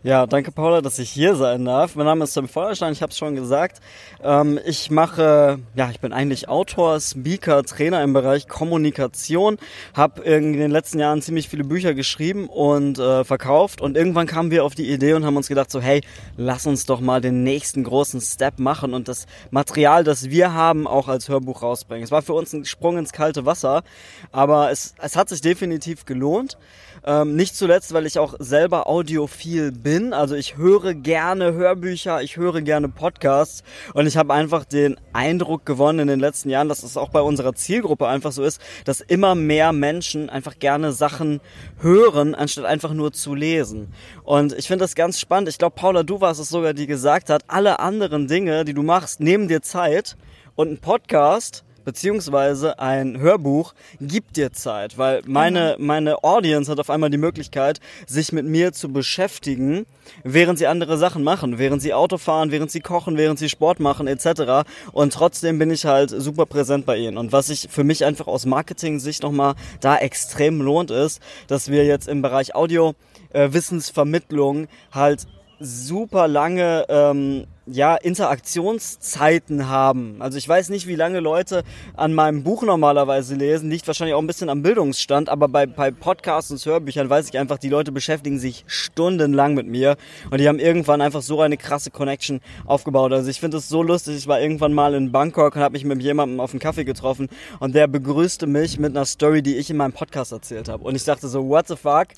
Ja, 0.05 0.28
danke 0.28 0.52
Paula, 0.52 0.81
dass 0.81 1.00
ich 1.00 1.11
hier 1.11 1.35
sein 1.35 1.64
darf. 1.64 1.97
Mein 1.97 2.07
Name 2.07 2.23
ist 2.23 2.33
Sam 2.33 2.47
Feuerstein, 2.47 2.93
ich 2.93 3.02
habe 3.02 3.11
es 3.11 3.19
schon 3.19 3.35
gesagt. 3.35 3.81
Ähm, 4.23 4.61
ich 4.64 4.93
mache, 4.93 5.59
ja, 5.75 5.90
ich 5.90 5.99
bin 5.99 6.12
eigentlich 6.12 6.49
Autor, 6.49 7.00
Speaker, 7.00 7.64
Trainer 7.64 8.05
im 8.05 8.12
Bereich 8.12 8.47
Kommunikation, 8.47 9.59
habe 9.95 10.23
in 10.23 10.52
den 10.52 10.71
letzten 10.71 11.00
Jahren 11.00 11.21
ziemlich 11.21 11.49
viele 11.49 11.64
Bücher 11.64 11.95
geschrieben 11.95 12.47
und 12.47 13.00
äh, 13.00 13.25
verkauft 13.25 13.81
und 13.81 13.97
irgendwann 13.97 14.28
kamen 14.28 14.52
wir 14.52 14.64
auf 14.64 14.76
die 14.76 14.88
Idee 14.88 15.14
und 15.14 15.26
haben 15.26 15.37
uns 15.37 15.49
gedacht 15.49 15.69
so, 15.69 15.81
hey, 15.81 16.00
lass 16.37 16.64
uns 16.64 16.87
doch 16.87 17.00
mal 17.00 17.21
den 17.21 17.43
nächsten 17.43 17.83
großen 17.83 18.21
Step 18.21 18.61
machen 18.61 18.95
und 18.95 19.09
das 19.09 19.26
Material, 19.50 20.05
das 20.05 20.31
wir 20.31 20.55
haben, 20.55 20.87
auch 20.87 21.09
als 21.09 21.28
Hörbuch 21.28 21.62
rausbringen. 21.62 22.05
Es 22.05 22.12
war 22.12 22.23
für 22.23 22.35
uns 22.35 22.52
ein 22.52 22.64
Sprung 22.67 22.99
ins 22.99 23.11
kalte 23.11 23.47
Wasser, 23.47 23.83
aber 24.31 24.71
es, 24.71 24.95
es 25.02 25.17
hat 25.17 25.28
sich 25.28 25.40
definitiv 25.40 26.05
gelohnt. 26.05 26.57
Ähm, 27.05 27.37
nicht 27.37 27.57
zuletzt, 27.57 27.93
weil 27.93 28.07
ich 28.07 28.19
auch 28.19 28.35
selber 28.38 28.87
audiophil 28.87 29.73
bin. 29.73 30.12
Also 30.12 30.35
ich 30.35 30.57
höre 30.57 30.95
gerne 30.95 31.52
Hörbücher, 31.52 32.23
ich 32.23 32.37
höre 32.37 32.61
gerne 32.61 32.88
Podcasts 32.88 33.62
und 33.95 34.07
ich 34.07 34.17
habe 34.17 34.35
einfach 34.35 34.64
den 34.64 34.97
Eindruck 35.12 35.64
gewonnen 35.64 36.00
in 36.00 36.09
den 36.09 36.21
letzten 36.21 36.50
Jahren, 36.50 36.69
dass 36.69 36.83
es 36.83 36.97
auch 36.97 37.11
bei 37.11 37.21
unserer 37.21 37.55
Zielgruppe 37.55 38.07
einfach 38.07 38.33
so 38.33 38.43
ist, 38.43 38.61
dass 38.85 39.00
immer 39.00 39.35
mehr 39.35 39.73
Menschen 39.73 40.31
einfach 40.31 40.59
gerne 40.59 40.93
Sachen 40.93 41.40
hören, 41.81 42.35
anstatt 42.35 42.64
einfach 42.64 42.93
nur 42.93 43.12
zu 43.12 43.35
lesen. 43.35 43.93
Und 44.25 44.52
ich 44.52 44.67
finde 44.67 44.85
das 44.85 44.95
ganz 44.95 45.21
spannend. 45.21 45.49
Ich 45.49 45.59
glaube, 45.59 45.76
Paula, 45.76 46.02
du 46.02 46.21
warst 46.21 46.40
es 46.40 46.49
sogar, 46.49 46.75
die 46.75 46.87
gesagt 46.87 47.31
hat, 47.31 47.45
alle 47.49 47.78
anderen 47.78 48.26
Dinge, 48.26 48.64
die 48.64 48.75
du 48.75 48.83
machst, 48.83 49.21
nehmen 49.21 49.49
dir 49.49 49.62
Zeit 49.62 50.17
und 50.55 50.71
ein 50.71 50.78
Podcast 50.78 51.64
beziehungsweise 51.88 52.78
ein 52.78 53.18
Hörbuch 53.18 53.73
gibt 53.99 54.37
dir 54.37 54.52
Zeit, 54.52 54.99
weil 54.99 55.23
meine, 55.25 55.76
mhm. 55.78 55.87
meine 55.87 56.23
Audience 56.23 56.71
hat 56.71 56.78
auf 56.80 56.90
einmal 56.90 57.09
die 57.09 57.16
Möglichkeit, 57.16 57.80
sich 58.07 58.30
mit 58.30 58.45
mir 58.45 58.75
zu 58.75 58.92
beschäftigen, 58.92 59.87
während 60.23 60.59
sie 60.59 60.66
andere 60.66 60.99
Sachen 60.99 61.25
machen, 61.25 61.57
während 61.57 61.80
sie 61.80 61.95
Auto 61.95 62.18
fahren, 62.18 62.50
während 62.50 62.71
sie 62.71 62.80
kochen, 62.80 63.16
während 63.16 63.38
sie 63.38 63.49
Sport 63.49 63.80
machen 63.80 64.07
etc. 64.07 64.68
Und 64.92 65.14
trotzdem 65.14 65.59
bin 65.59 65.71
ich 65.71 65.87
halt 65.87 66.11
super 66.11 66.45
präsent 66.45 66.85
bei 66.85 66.99
ihnen. 66.99 67.16
Und 67.16 67.33
was 67.33 67.47
sich 67.47 67.68
für 67.71 67.85
mich 67.85 68.04
einfach 68.04 68.26
aus 68.26 68.45
Marketing-Sicht 68.45 69.23
nochmal 69.23 69.54
da 69.80 69.97
extrem 69.97 70.61
lohnt, 70.61 70.90
ist, 70.90 71.23
dass 71.47 71.71
wir 71.71 71.87
jetzt 71.87 72.07
im 72.07 72.21
Bereich 72.21 72.54
Audio 72.54 72.97
äh, 73.30 73.50
Wissensvermittlung 73.50 74.68
halt 74.92 75.26
super 75.59 76.28
lange 76.28 76.85
ähm, 76.90 77.47
ja, 77.71 77.97
Interaktionszeiten 77.97 79.69
haben. 79.69 80.21
Also 80.21 80.39
ich 80.39 80.49
weiß 80.49 80.69
nicht, 80.71 80.87
wie 80.87 80.95
lange 80.95 81.21
Leute 81.21 81.65
an 81.95 82.15
meinem 82.15 82.43
Buch 82.43 82.63
normalerweise 82.63 83.35
lesen, 83.35 83.71
liegt 83.71 83.87
wahrscheinlich 83.87 84.15
auch 84.15 84.21
ein 84.21 84.27
bisschen 84.27 84.49
am 84.49 84.63
Bildungsstand, 84.63 85.29
aber 85.29 85.49
bei, 85.49 85.67
bei 85.67 85.91
Podcasts 85.91 86.51
und 86.51 86.65
Hörbüchern 86.65 87.11
weiß 87.11 87.29
ich 87.29 87.39
einfach, 87.39 87.59
die 87.59 87.69
Leute 87.69 87.93
beschäftigen 87.93 88.39
sich 88.39 88.65
stundenlang 88.67 89.55
mit 89.55 89.67
mir 89.67 89.97
und 90.31 90.41
die 90.41 90.49
haben 90.49 90.59
irgendwann 90.59 91.01
einfach 91.01 91.23
so 91.23 91.41
eine 91.41 91.57
krasse 91.57 91.91
Connection 91.91 92.41
aufgebaut. 92.65 93.13
Also 93.13 93.29
ich 93.29 93.41
finde 93.41 93.59
es 93.59 93.69
so 93.69 93.83
lustig, 93.83 94.17
ich 94.17 94.27
war 94.27 94.41
irgendwann 94.41 94.73
mal 94.73 94.95
in 94.95 95.13
Bangkok 95.13 95.57
und 95.57 95.63
habe 95.63 95.73
mich 95.73 95.85
mit 95.85 96.03
jemandem 96.03 96.41
auf 96.41 96.53
einen 96.53 96.61
Kaffee 96.61 96.85
getroffen 96.85 97.29
und 97.61 97.75
der 97.75 97.87
begrüßte 97.87 98.47
mich 98.47 98.79
mit 98.79 98.97
einer 98.97 99.05
Story, 99.05 99.43
die 99.43 99.57
ich 99.57 99.71
in 99.71 99.77
meinem 99.77 99.93
Podcast 99.93 100.33
erzählt 100.33 100.69
habe. 100.69 100.85
Und 100.85 100.95
ich 100.95 101.05
dachte 101.05 101.29
so, 101.29 101.47
what 101.49 101.69
the 101.69 101.77
fuck? 101.77 102.09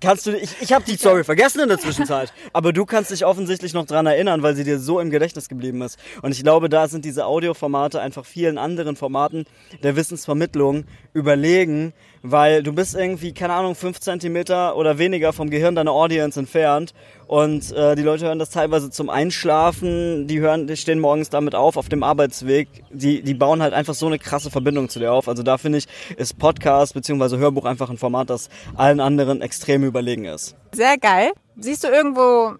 Kannst 0.00 0.26
du, 0.26 0.36
ich, 0.36 0.50
ich 0.60 0.72
habe 0.72 0.84
die 0.84 0.96
Story 0.96 1.24
vergessen 1.24 1.60
in 1.60 1.68
der 1.68 1.78
Zwischenzeit, 1.78 2.32
aber 2.52 2.72
du 2.72 2.84
kannst 2.84 3.10
dich 3.10 3.24
offensichtlich 3.24 3.72
noch 3.74 3.86
dran 3.86 4.06
erinnern, 4.06 4.42
weil 4.42 4.56
sie 4.56 4.64
dir 4.64 4.79
so 4.80 5.00
im 5.00 5.10
Gedächtnis 5.10 5.48
geblieben 5.48 5.82
ist. 5.82 5.98
Und 6.22 6.32
ich 6.32 6.42
glaube, 6.42 6.68
da 6.68 6.88
sind 6.88 7.04
diese 7.04 7.26
Audioformate 7.26 8.00
einfach 8.00 8.24
vielen 8.24 8.58
anderen 8.58 8.96
Formaten 8.96 9.44
der 9.82 9.96
Wissensvermittlung 9.96 10.84
überlegen, 11.12 11.92
weil 12.22 12.62
du 12.62 12.72
bist 12.72 12.94
irgendwie, 12.94 13.32
keine 13.32 13.54
Ahnung, 13.54 13.74
fünf 13.74 14.00
Zentimeter 14.00 14.76
oder 14.76 14.98
weniger 14.98 15.32
vom 15.32 15.50
Gehirn 15.50 15.74
deiner 15.74 15.92
Audience 15.92 16.38
entfernt 16.38 16.92
und 17.30 17.70
äh, 17.72 17.94
die 17.94 18.02
Leute 18.02 18.26
hören 18.26 18.40
das 18.40 18.50
teilweise 18.50 18.90
zum 18.90 19.08
Einschlafen, 19.08 20.26
die 20.26 20.40
hören, 20.40 20.66
die 20.66 20.76
stehen 20.76 20.98
morgens 20.98 21.30
damit 21.30 21.54
auf, 21.54 21.76
auf 21.76 21.88
dem 21.88 22.02
Arbeitsweg, 22.02 22.68
die, 22.90 23.22
die 23.22 23.34
bauen 23.34 23.62
halt 23.62 23.72
einfach 23.72 23.94
so 23.94 24.06
eine 24.06 24.18
krasse 24.18 24.50
Verbindung 24.50 24.88
zu 24.88 24.98
dir 24.98 25.12
auf. 25.12 25.28
Also 25.28 25.44
da 25.44 25.56
finde 25.56 25.78
ich, 25.78 25.86
ist 26.16 26.38
Podcast 26.38 26.92
bzw. 26.94 27.36
Hörbuch 27.36 27.66
einfach 27.66 27.88
ein 27.88 27.98
Format, 27.98 28.30
das 28.30 28.48
allen 28.74 28.98
anderen 28.98 29.42
extrem 29.42 29.84
überlegen 29.84 30.24
ist. 30.24 30.56
Sehr 30.72 30.98
geil. 30.98 31.30
Siehst 31.56 31.84
du 31.84 31.88
irgendwo 31.88 32.56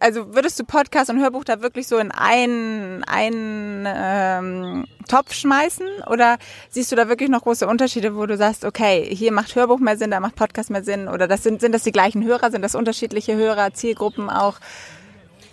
also 0.00 0.34
würdest 0.34 0.58
du 0.58 0.64
Podcast 0.64 1.10
und 1.10 1.20
Hörbuch 1.20 1.44
da 1.44 1.62
wirklich 1.62 1.86
so 1.86 1.98
in 1.98 2.10
einen, 2.10 3.04
einen 3.04 3.86
ähm, 3.86 4.86
Topf 5.08 5.34
schmeißen? 5.34 5.86
Oder 6.10 6.38
siehst 6.70 6.90
du 6.90 6.96
da 6.96 7.08
wirklich 7.08 7.28
noch 7.28 7.42
große 7.42 7.66
Unterschiede, 7.66 8.16
wo 8.16 8.24
du 8.26 8.36
sagst, 8.36 8.64
okay, 8.64 9.14
hier 9.14 9.30
macht 9.30 9.54
Hörbuch 9.54 9.78
mehr 9.78 9.98
Sinn, 9.98 10.10
da 10.10 10.20
macht 10.20 10.36
Podcast 10.36 10.70
mehr 10.70 10.82
Sinn? 10.82 11.06
Oder 11.06 11.28
das 11.28 11.42
sind, 11.42 11.60
sind 11.60 11.72
das 11.72 11.82
die 11.82 11.92
gleichen 11.92 12.24
Hörer? 12.24 12.50
Sind 12.50 12.62
das 12.62 12.74
unterschiedliche 12.74 13.36
Hörer, 13.36 13.74
Zielgruppen 13.74 14.30
auch? 14.30 14.56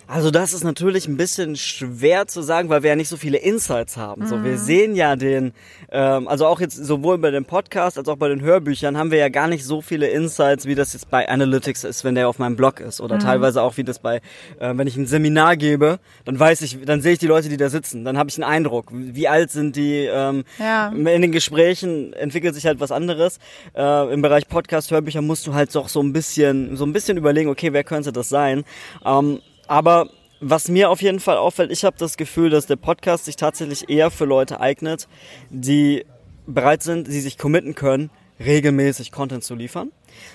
Also 0.08 0.30
das 0.30 0.54
ist 0.54 0.64
natürlich 0.64 1.06
ein 1.06 1.18
bisschen 1.18 1.54
schwer 1.54 2.26
zu 2.26 2.40
sagen, 2.40 2.70
weil 2.70 2.82
wir 2.82 2.90
ja 2.90 2.96
nicht 2.96 3.10
so 3.10 3.18
viele 3.18 3.36
Insights 3.36 3.98
haben. 3.98 4.22
Mhm. 4.22 4.26
So, 4.26 4.42
wir 4.42 4.52
mhm. 4.52 4.56
sehen 4.56 4.96
ja 4.96 5.16
den, 5.16 5.52
ähm, 5.92 6.26
also 6.28 6.46
auch 6.46 6.60
jetzt 6.60 6.76
sowohl 6.76 7.18
bei 7.18 7.30
dem 7.30 7.44
Podcast 7.44 7.98
als 7.98 8.08
auch 8.08 8.16
bei 8.16 8.30
den 8.30 8.40
Hörbüchern 8.40 8.96
haben 8.96 9.10
wir 9.10 9.18
ja 9.18 9.28
gar 9.28 9.48
nicht 9.48 9.66
so 9.66 9.82
viele 9.82 10.08
Insights, 10.08 10.64
wie 10.64 10.74
das 10.74 10.94
jetzt 10.94 11.10
bei 11.10 11.28
Analytics 11.28 11.84
ist, 11.84 12.04
wenn 12.04 12.14
der 12.14 12.26
auf 12.26 12.38
meinem 12.38 12.56
Blog 12.56 12.80
ist. 12.80 13.02
Oder 13.02 13.16
mhm. 13.16 13.20
teilweise 13.20 13.60
auch 13.60 13.76
wie 13.76 13.84
das 13.84 13.98
bei, 13.98 14.22
äh, 14.58 14.72
wenn 14.74 14.86
ich 14.86 14.96
ein 14.96 15.06
Seminar 15.06 15.58
gebe, 15.58 15.98
dann 16.24 16.40
weiß 16.40 16.62
ich, 16.62 16.82
dann 16.86 17.02
sehe 17.02 17.12
ich 17.12 17.18
die 17.18 17.26
Leute, 17.26 17.50
die 17.50 17.58
da 17.58 17.68
sitzen. 17.68 18.06
Dann 18.06 18.16
habe 18.16 18.30
ich 18.30 18.42
einen 18.42 18.50
Eindruck. 18.50 18.86
Wie 18.90 19.28
alt 19.28 19.50
sind 19.50 19.76
die? 19.76 20.08
Ähm, 20.10 20.44
ja. 20.58 20.88
In 20.88 21.04
den 21.04 21.32
Gesprächen 21.32 22.14
entwickelt 22.14 22.54
sich 22.54 22.64
halt 22.64 22.80
was 22.80 22.92
anderes. 22.92 23.40
Äh, 23.76 24.10
Im 24.14 24.22
Bereich 24.22 24.48
Podcast, 24.48 24.90
Hörbücher 24.90 25.20
musst 25.20 25.46
du 25.46 25.52
halt 25.52 25.74
doch 25.74 25.90
so 25.90 26.00
ein 26.00 26.14
bisschen, 26.14 26.78
so 26.78 26.86
ein 26.86 26.94
bisschen 26.94 27.18
überlegen, 27.18 27.50
okay, 27.50 27.74
wer 27.74 27.84
könnte 27.84 28.10
das 28.10 28.30
sein? 28.30 28.64
Ähm, 29.04 29.40
aber 29.68 30.10
was 30.40 30.68
mir 30.68 30.90
auf 30.90 31.02
jeden 31.02 31.20
Fall 31.20 31.36
auffällt, 31.36 31.70
ich 31.70 31.84
habe 31.84 31.96
das 31.98 32.16
Gefühl, 32.16 32.50
dass 32.50 32.66
der 32.66 32.76
Podcast 32.76 33.26
sich 33.26 33.36
tatsächlich 33.36 33.88
eher 33.88 34.10
für 34.10 34.24
Leute 34.24 34.60
eignet, 34.60 35.08
die 35.50 36.04
bereit 36.46 36.82
sind, 36.82 37.08
die 37.08 37.20
sich 37.20 37.38
committen 37.38 37.74
können, 37.74 38.10
regelmäßig 38.40 39.12
Content 39.12 39.44
zu 39.44 39.54
liefern. 39.54 39.90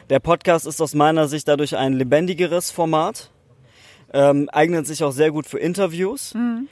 Der 0.09 0.19
Podcast 0.19 0.67
ist 0.67 0.81
aus 0.81 0.93
meiner 0.93 1.27
Sicht 1.27 1.47
dadurch 1.47 1.75
ein 1.77 1.93
lebendigeres 1.93 2.69
Format, 2.71 3.31
ähm, 4.13 4.49
eignet 4.51 4.85
sich 4.87 5.03
auch 5.03 5.11
sehr 5.11 5.31
gut 5.31 5.47
für 5.47 5.57
Interviews. 5.57 6.33
Mhm. 6.33 6.67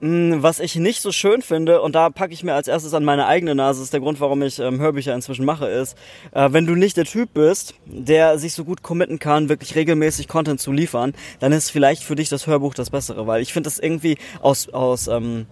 Mm, 0.00 0.42
was 0.42 0.60
ich 0.60 0.76
nicht 0.76 1.00
so 1.00 1.10
schön 1.10 1.40
finde, 1.40 1.80
und 1.80 1.94
da 1.94 2.10
packe 2.10 2.34
ich 2.34 2.44
mir 2.44 2.52
als 2.52 2.68
erstes 2.68 2.92
an 2.92 3.02
meine 3.02 3.26
eigene 3.26 3.54
Nase, 3.54 3.82
ist 3.82 3.94
der 3.94 4.00
Grund, 4.00 4.20
warum 4.20 4.42
ich 4.42 4.58
ähm, 4.58 4.78
Hörbücher 4.78 5.14
inzwischen 5.14 5.46
mache, 5.46 5.68
ist, 5.68 5.96
äh, 6.32 6.48
wenn 6.52 6.66
du 6.66 6.74
nicht 6.74 6.98
der 6.98 7.06
Typ 7.06 7.32
bist, 7.32 7.74
der 7.86 8.38
sich 8.38 8.52
so 8.52 8.64
gut 8.64 8.82
committen 8.82 9.18
kann, 9.18 9.48
wirklich 9.48 9.74
regelmäßig 9.74 10.28
Content 10.28 10.60
zu 10.60 10.70
liefern, 10.70 11.14
dann 11.40 11.52
ist 11.52 11.70
vielleicht 11.70 12.02
für 12.02 12.14
dich 12.14 12.28
das 12.28 12.46
Hörbuch 12.46 12.74
das 12.74 12.90
Bessere, 12.90 13.26
weil 13.26 13.40
ich 13.40 13.54
finde 13.54 13.68
das 13.68 13.78
irgendwie 13.78 14.18
aus, 14.42 14.68
aus 14.68 15.08
ähm, 15.08 15.46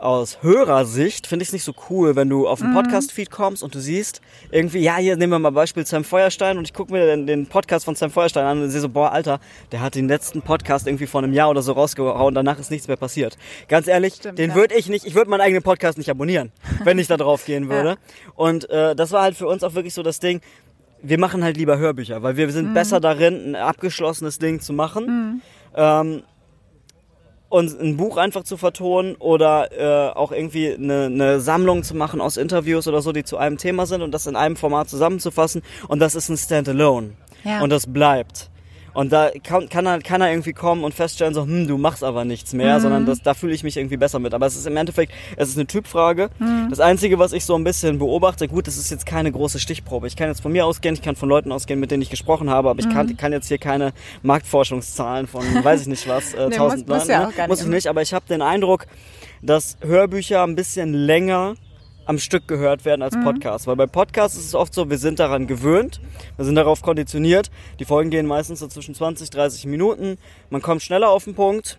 aus 0.00 0.42
Hörersicht 0.42 1.26
finde 1.26 1.42
ich 1.42 1.50
es 1.50 1.52
nicht 1.52 1.64
so 1.64 1.74
cool, 1.90 2.16
wenn 2.16 2.28
du 2.28 2.48
auf 2.48 2.60
den 2.60 2.70
mhm. 2.70 2.74
Podcast-Feed 2.74 3.30
kommst 3.30 3.62
und 3.62 3.74
du 3.74 3.80
siehst 3.80 4.20
irgendwie, 4.50 4.80
ja, 4.80 4.96
hier 4.96 5.16
nehmen 5.16 5.32
wir 5.32 5.38
mal 5.38 5.50
Beispiel 5.50 5.84
Sam 5.86 6.04
Feuerstein 6.04 6.56
und 6.56 6.64
ich 6.64 6.72
gucke 6.72 6.92
mir 6.92 7.04
den, 7.04 7.26
den, 7.26 7.46
Podcast 7.46 7.84
von 7.84 7.94
Sam 7.94 8.10
Feuerstein 8.10 8.46
an 8.46 8.62
und 8.62 8.70
sehe 8.70 8.80
so, 8.80 8.88
boah, 8.88 9.12
Alter, 9.12 9.40
der 9.72 9.82
hat 9.82 9.94
den 9.94 10.08
letzten 10.08 10.40
Podcast 10.42 10.86
irgendwie 10.86 11.06
vor 11.06 11.22
einem 11.22 11.34
Jahr 11.34 11.50
oder 11.50 11.60
so 11.62 11.72
rausgehauen, 11.72 12.34
danach 12.34 12.58
ist 12.58 12.70
nichts 12.70 12.88
mehr 12.88 12.96
passiert. 12.96 13.36
Ganz 13.68 13.88
ehrlich, 13.88 14.14
Stimmt, 14.14 14.38
den 14.38 14.50
ja. 14.50 14.56
würde 14.56 14.74
ich 14.74 14.88
nicht, 14.88 15.04
ich 15.04 15.14
würde 15.14 15.30
meinen 15.30 15.42
eigenen 15.42 15.62
Podcast 15.62 15.98
nicht 15.98 16.10
abonnieren, 16.10 16.50
wenn 16.84 16.98
ich 16.98 17.06
da 17.06 17.16
drauf 17.16 17.44
gehen 17.44 17.68
würde. 17.68 17.90
Ja. 17.90 17.96
Und 18.36 18.70
äh, 18.70 18.96
das 18.96 19.12
war 19.12 19.22
halt 19.22 19.36
für 19.36 19.46
uns 19.46 19.62
auch 19.62 19.74
wirklich 19.74 19.92
so 19.92 20.02
das 20.02 20.18
Ding, 20.18 20.40
wir 21.02 21.18
machen 21.18 21.44
halt 21.44 21.56
lieber 21.56 21.78
Hörbücher, 21.78 22.22
weil 22.22 22.36
wir 22.36 22.50
sind 22.50 22.70
mhm. 22.70 22.74
besser 22.74 23.00
darin, 23.00 23.50
ein 23.50 23.56
abgeschlossenes 23.56 24.38
Ding 24.38 24.60
zu 24.60 24.72
machen. 24.72 25.06
Mhm. 25.06 25.42
Ähm, 25.74 26.22
und 27.50 27.78
ein 27.80 27.96
Buch 27.96 28.16
einfach 28.16 28.44
zu 28.44 28.56
vertonen 28.56 29.16
oder 29.16 29.72
äh, 29.72 30.12
auch 30.14 30.32
irgendwie 30.32 30.72
eine, 30.72 31.06
eine 31.06 31.40
Sammlung 31.40 31.82
zu 31.82 31.94
machen 31.96 32.20
aus 32.20 32.36
Interviews 32.36 32.86
oder 32.88 33.02
so, 33.02 33.12
die 33.12 33.24
zu 33.24 33.36
einem 33.36 33.58
Thema 33.58 33.86
sind 33.86 34.02
und 34.02 34.12
das 34.12 34.26
in 34.26 34.36
einem 34.36 34.56
Format 34.56 34.88
zusammenzufassen. 34.88 35.62
Und 35.88 35.98
das 35.98 36.14
ist 36.14 36.28
ein 36.28 36.38
Standalone. 36.38 37.10
Ja. 37.44 37.60
Und 37.60 37.70
das 37.70 37.92
bleibt. 37.92 38.50
Und 38.92 39.12
da 39.12 39.30
kann, 39.42 39.68
kann, 39.68 39.86
er, 39.86 40.00
kann 40.00 40.20
er 40.20 40.30
irgendwie 40.30 40.52
kommen 40.52 40.84
und 40.84 40.94
feststellen, 40.94 41.34
so, 41.34 41.42
hm, 41.42 41.68
du 41.68 41.78
machst 41.78 42.02
aber 42.02 42.24
nichts 42.24 42.52
mehr, 42.52 42.78
mhm. 42.78 42.82
sondern 42.82 43.06
das, 43.06 43.22
da 43.22 43.34
fühle 43.34 43.54
ich 43.54 43.62
mich 43.62 43.76
irgendwie 43.76 43.96
besser 43.96 44.18
mit. 44.18 44.34
Aber 44.34 44.46
es 44.46 44.56
ist 44.56 44.66
im 44.66 44.76
Endeffekt, 44.76 45.12
es 45.36 45.48
ist 45.48 45.56
eine 45.56 45.66
Typfrage. 45.66 46.30
Mhm. 46.38 46.68
Das 46.70 46.80
Einzige, 46.80 47.18
was 47.18 47.32
ich 47.32 47.44
so 47.44 47.54
ein 47.54 47.64
bisschen 47.64 47.98
beobachte, 47.98 48.48
gut, 48.48 48.66
das 48.66 48.76
ist 48.76 48.90
jetzt 48.90 49.06
keine 49.06 49.30
große 49.32 49.58
Stichprobe. 49.58 50.06
Ich 50.06 50.16
kann 50.16 50.28
jetzt 50.28 50.40
von 50.42 50.52
mir 50.52 50.66
ausgehen, 50.66 50.94
ich 50.94 51.02
kann 51.02 51.16
von 51.16 51.28
Leuten 51.28 51.52
ausgehen, 51.52 51.80
mit 51.80 51.90
denen 51.90 52.02
ich 52.02 52.10
gesprochen 52.10 52.50
habe, 52.50 52.70
aber 52.70 52.80
ich 52.80 52.88
kann, 52.88 53.06
mhm. 53.06 53.16
kann 53.16 53.32
jetzt 53.32 53.48
hier 53.48 53.58
keine 53.58 53.92
Marktforschungszahlen 54.22 55.26
von, 55.26 55.42
weiß 55.64 55.82
ich 55.82 55.86
nicht 55.86 56.08
was, 56.08 56.34
äh, 56.34 56.48
nee, 56.48 56.56
tausend 56.56 56.88
muss, 56.88 57.06
Leuten. 57.08 57.24
Muss, 57.24 57.36
ja 57.36 57.42
ne? 57.42 57.48
muss 57.48 57.60
ich 57.60 57.68
nicht, 57.68 57.86
aber 57.86 58.02
ich 58.02 58.12
habe 58.12 58.24
den 58.28 58.42
Eindruck, 58.42 58.86
dass 59.42 59.76
Hörbücher 59.82 60.42
ein 60.42 60.56
bisschen 60.56 60.92
länger 60.92 61.54
am 62.06 62.18
Stück 62.18 62.48
gehört 62.48 62.84
werden 62.84 63.02
als 63.02 63.14
mhm. 63.14 63.24
Podcast. 63.24 63.66
Weil 63.66 63.76
bei 63.76 63.86
Podcasts 63.86 64.36
ist 64.36 64.46
es 64.46 64.54
oft 64.54 64.74
so, 64.74 64.90
wir 64.90 64.98
sind 64.98 65.18
daran 65.18 65.46
gewöhnt, 65.46 66.00
wir 66.36 66.44
sind 66.44 66.54
darauf 66.54 66.82
konditioniert. 66.82 67.50
Die 67.78 67.84
Folgen 67.84 68.10
gehen 68.10 68.26
meistens 68.26 68.60
so 68.60 68.68
zwischen 68.68 68.94
20, 68.94 69.30
30 69.30 69.66
Minuten. 69.66 70.18
Man 70.50 70.62
kommt 70.62 70.82
schneller 70.82 71.10
auf 71.10 71.24
den 71.24 71.34
Punkt. 71.34 71.78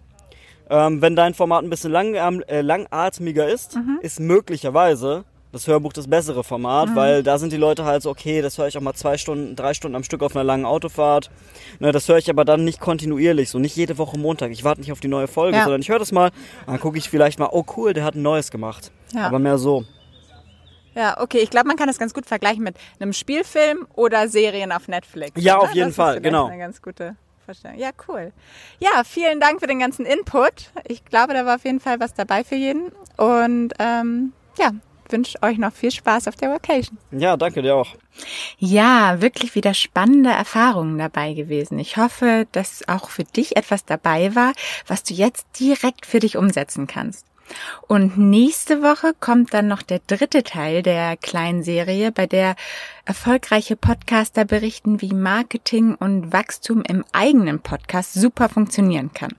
Ähm, 0.70 1.02
wenn 1.02 1.18
dein 1.18 1.34
Format 1.34 1.64
ein 1.64 1.70
bisschen 1.70 1.92
lang, 1.92 2.14
äh, 2.14 2.62
langatmiger 2.62 3.48
ist, 3.50 3.76
mhm. 3.76 4.00
ist 4.02 4.22
möglicherweise 4.22 5.26
das 5.52 5.68
Hörbuch 5.68 5.94
das 5.94 6.08
bessere 6.08 6.44
Format, 6.44 6.90
mhm. 6.90 6.96
weil 6.96 7.24
da 7.24 7.38
sind 7.38 7.52
die 7.52 7.58
Leute 7.58 7.84
halt 7.84 8.04
so, 8.04 8.10
okay, 8.10 8.42
das 8.42 8.58
höre 8.58 8.68
ich 8.68 8.78
auch 8.78 8.82
mal 8.82 8.94
zwei 8.94 9.18
Stunden, 9.18 9.56
drei 9.56 9.74
Stunden 9.74 9.96
am 9.96 10.04
Stück 10.04 10.24
auf 10.24 10.36
einer 10.36 10.46
langen 10.46 10.66
Autofahrt. 10.66 11.30
Ne, 11.80 11.92
das 11.92 12.08
höre 12.08 12.18
ich 12.18 12.30
aber 12.30 12.46
dann 12.46 12.64
nicht 12.64 12.80
kontinuierlich, 12.80 13.50
so 13.50 13.60
nicht 13.60 13.76
jede 13.76 13.98
Woche 13.98 14.18
Montag. 14.18 14.52
Ich 14.52 14.64
warte 14.64 14.82
nicht 14.82 14.92
auf 14.92 15.00
die 15.00 15.08
neue 15.08 15.28
Folge, 15.28 15.58
ja. 15.58 15.64
sondern 15.64 15.82
ich 15.82 15.90
höre 15.90 16.00
das 16.00 16.12
mal, 16.12 16.32
dann 16.66 16.80
gucke 16.80 16.98
ich 16.98 17.10
vielleicht 17.10 17.38
mal, 17.38 17.50
oh 17.52 17.66
cool, 17.76 17.94
der 17.94 18.06
hat 18.06 18.16
ein 18.16 18.22
neues 18.22 18.50
gemacht. 18.50 18.92
Ja. 19.14 19.28
Aber 19.28 19.40
mehr 19.40 19.58
so. 19.58 19.84
Ja, 20.96 21.20
okay. 21.22 21.40
Ich 21.40 21.50
glaube, 21.50 21.68
man 21.68 21.78
kann 21.78 21.88
das 21.88 21.98
ganz 21.98 22.14
gut 22.14 22.26
vergleichen 22.26 22.64
mit 22.64 22.76
einem 23.00 23.14
Spielfilm 23.14 23.88
oder 23.96 24.28
Serien 24.28 24.72
auf 24.72 24.88
Netflix. 24.88 25.32
Ja, 25.42 25.58
oder? 25.58 25.70
auf 25.70 25.76
jeden 25.76 25.90
das 25.90 25.96
Fall, 25.96 26.16
ist 26.18 26.24
genau. 26.24 26.48
Eine 26.48 26.58
ganz 26.58 26.82
gute 26.82 27.16
Vorstellung. 27.46 27.78
Ja, 27.78 27.90
cool. 28.08 28.32
Ja, 28.80 29.04
vielen 29.04 29.40
Dank 29.40 29.60
für 29.60 29.68
den 29.68 29.80
ganzen 29.80 30.06
Input. 30.06 30.72
Ich 30.88 31.06
glaube, 31.06 31.34
da 31.34 31.46
war 31.46 31.56
auf 31.56 31.66
jeden 31.66 31.80
Fall 31.80 32.00
was 32.00 32.14
dabei 32.14 32.44
für 32.44 32.56
jeden. 32.56 32.92
Und 33.18 33.74
ähm, 33.80 34.34
ja, 34.58 34.72
wünsche 35.12 35.42
euch 35.42 35.58
noch 35.58 35.74
viel 35.74 35.92
Spaß 35.92 36.28
auf 36.28 36.36
der 36.36 36.52
Vacation. 36.52 36.98
Ja, 37.12 37.38
danke 37.38 37.62
dir 37.62 37.76
auch. 37.76 37.96
Ja, 38.58 39.22
wirklich 39.22 39.56
wieder 39.56 39.74
spannende 39.74 40.30
Erfahrungen 40.30 40.98
dabei 40.98 41.34
gewesen. 41.34 41.80
Ich 41.80 41.98
hoffe, 41.98 42.48
dass 42.52 42.88
auch 42.88 43.10
für 43.10 43.24
dich 43.24 43.56
etwas 43.58 43.86
dabei 43.86 44.36
war, 44.36 44.54
was 44.88 45.04
du 45.04 45.14
jetzt 45.14 45.48
direkt 45.60 46.06
für 46.06 46.20
dich 46.20 46.38
umsetzen 46.38 46.88
kannst. 46.88 47.26
Und 47.88 48.18
nächste 48.18 48.82
Woche 48.82 49.14
kommt 49.20 49.54
dann 49.54 49.68
noch 49.68 49.82
der 49.82 50.00
dritte 50.08 50.44
Teil 50.44 50.82
der 50.82 51.18
kleinen 51.18 51.64
Serie, 51.64 52.12
bei 52.12 52.28
der 52.28 52.56
erfolgreiche 53.06 53.76
Podcaster 53.76 54.46
berichten, 54.46 55.02
wie 55.02 55.14
Marketing 55.14 55.96
und 55.96 56.32
Wachstum 56.34 56.84
im 56.88 57.04
eigenen 57.12 57.60
Podcast 57.60 58.14
super 58.14 58.50
funktionieren 58.50 59.12
kann. 59.14 59.36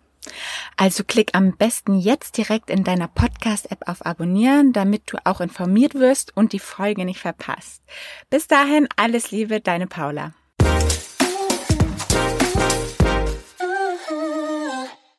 Also 0.77 1.05
klick 1.05 1.31
am 1.35 1.57
besten 1.57 1.98
jetzt 1.98 2.37
direkt 2.37 2.70
in 2.70 2.85
deiner 2.85 3.09
Podcast-App 3.09 3.88
auf 3.88 4.07
Abonnieren, 4.07 4.72
damit 4.72 5.12
du 5.12 5.18
auch 5.25 5.40
informiert 5.40 5.94
wirst 5.94 6.37
und 6.37 6.53
die 6.53 6.59
Folge 6.59 7.05
nicht 7.05 7.20
verpasst. 7.20 7.83
Bis 8.31 8.46
dahin 8.46 8.88
alles 8.96 9.31
Liebe, 9.31 9.61
deine 9.61 9.87
Paula. 9.87 10.33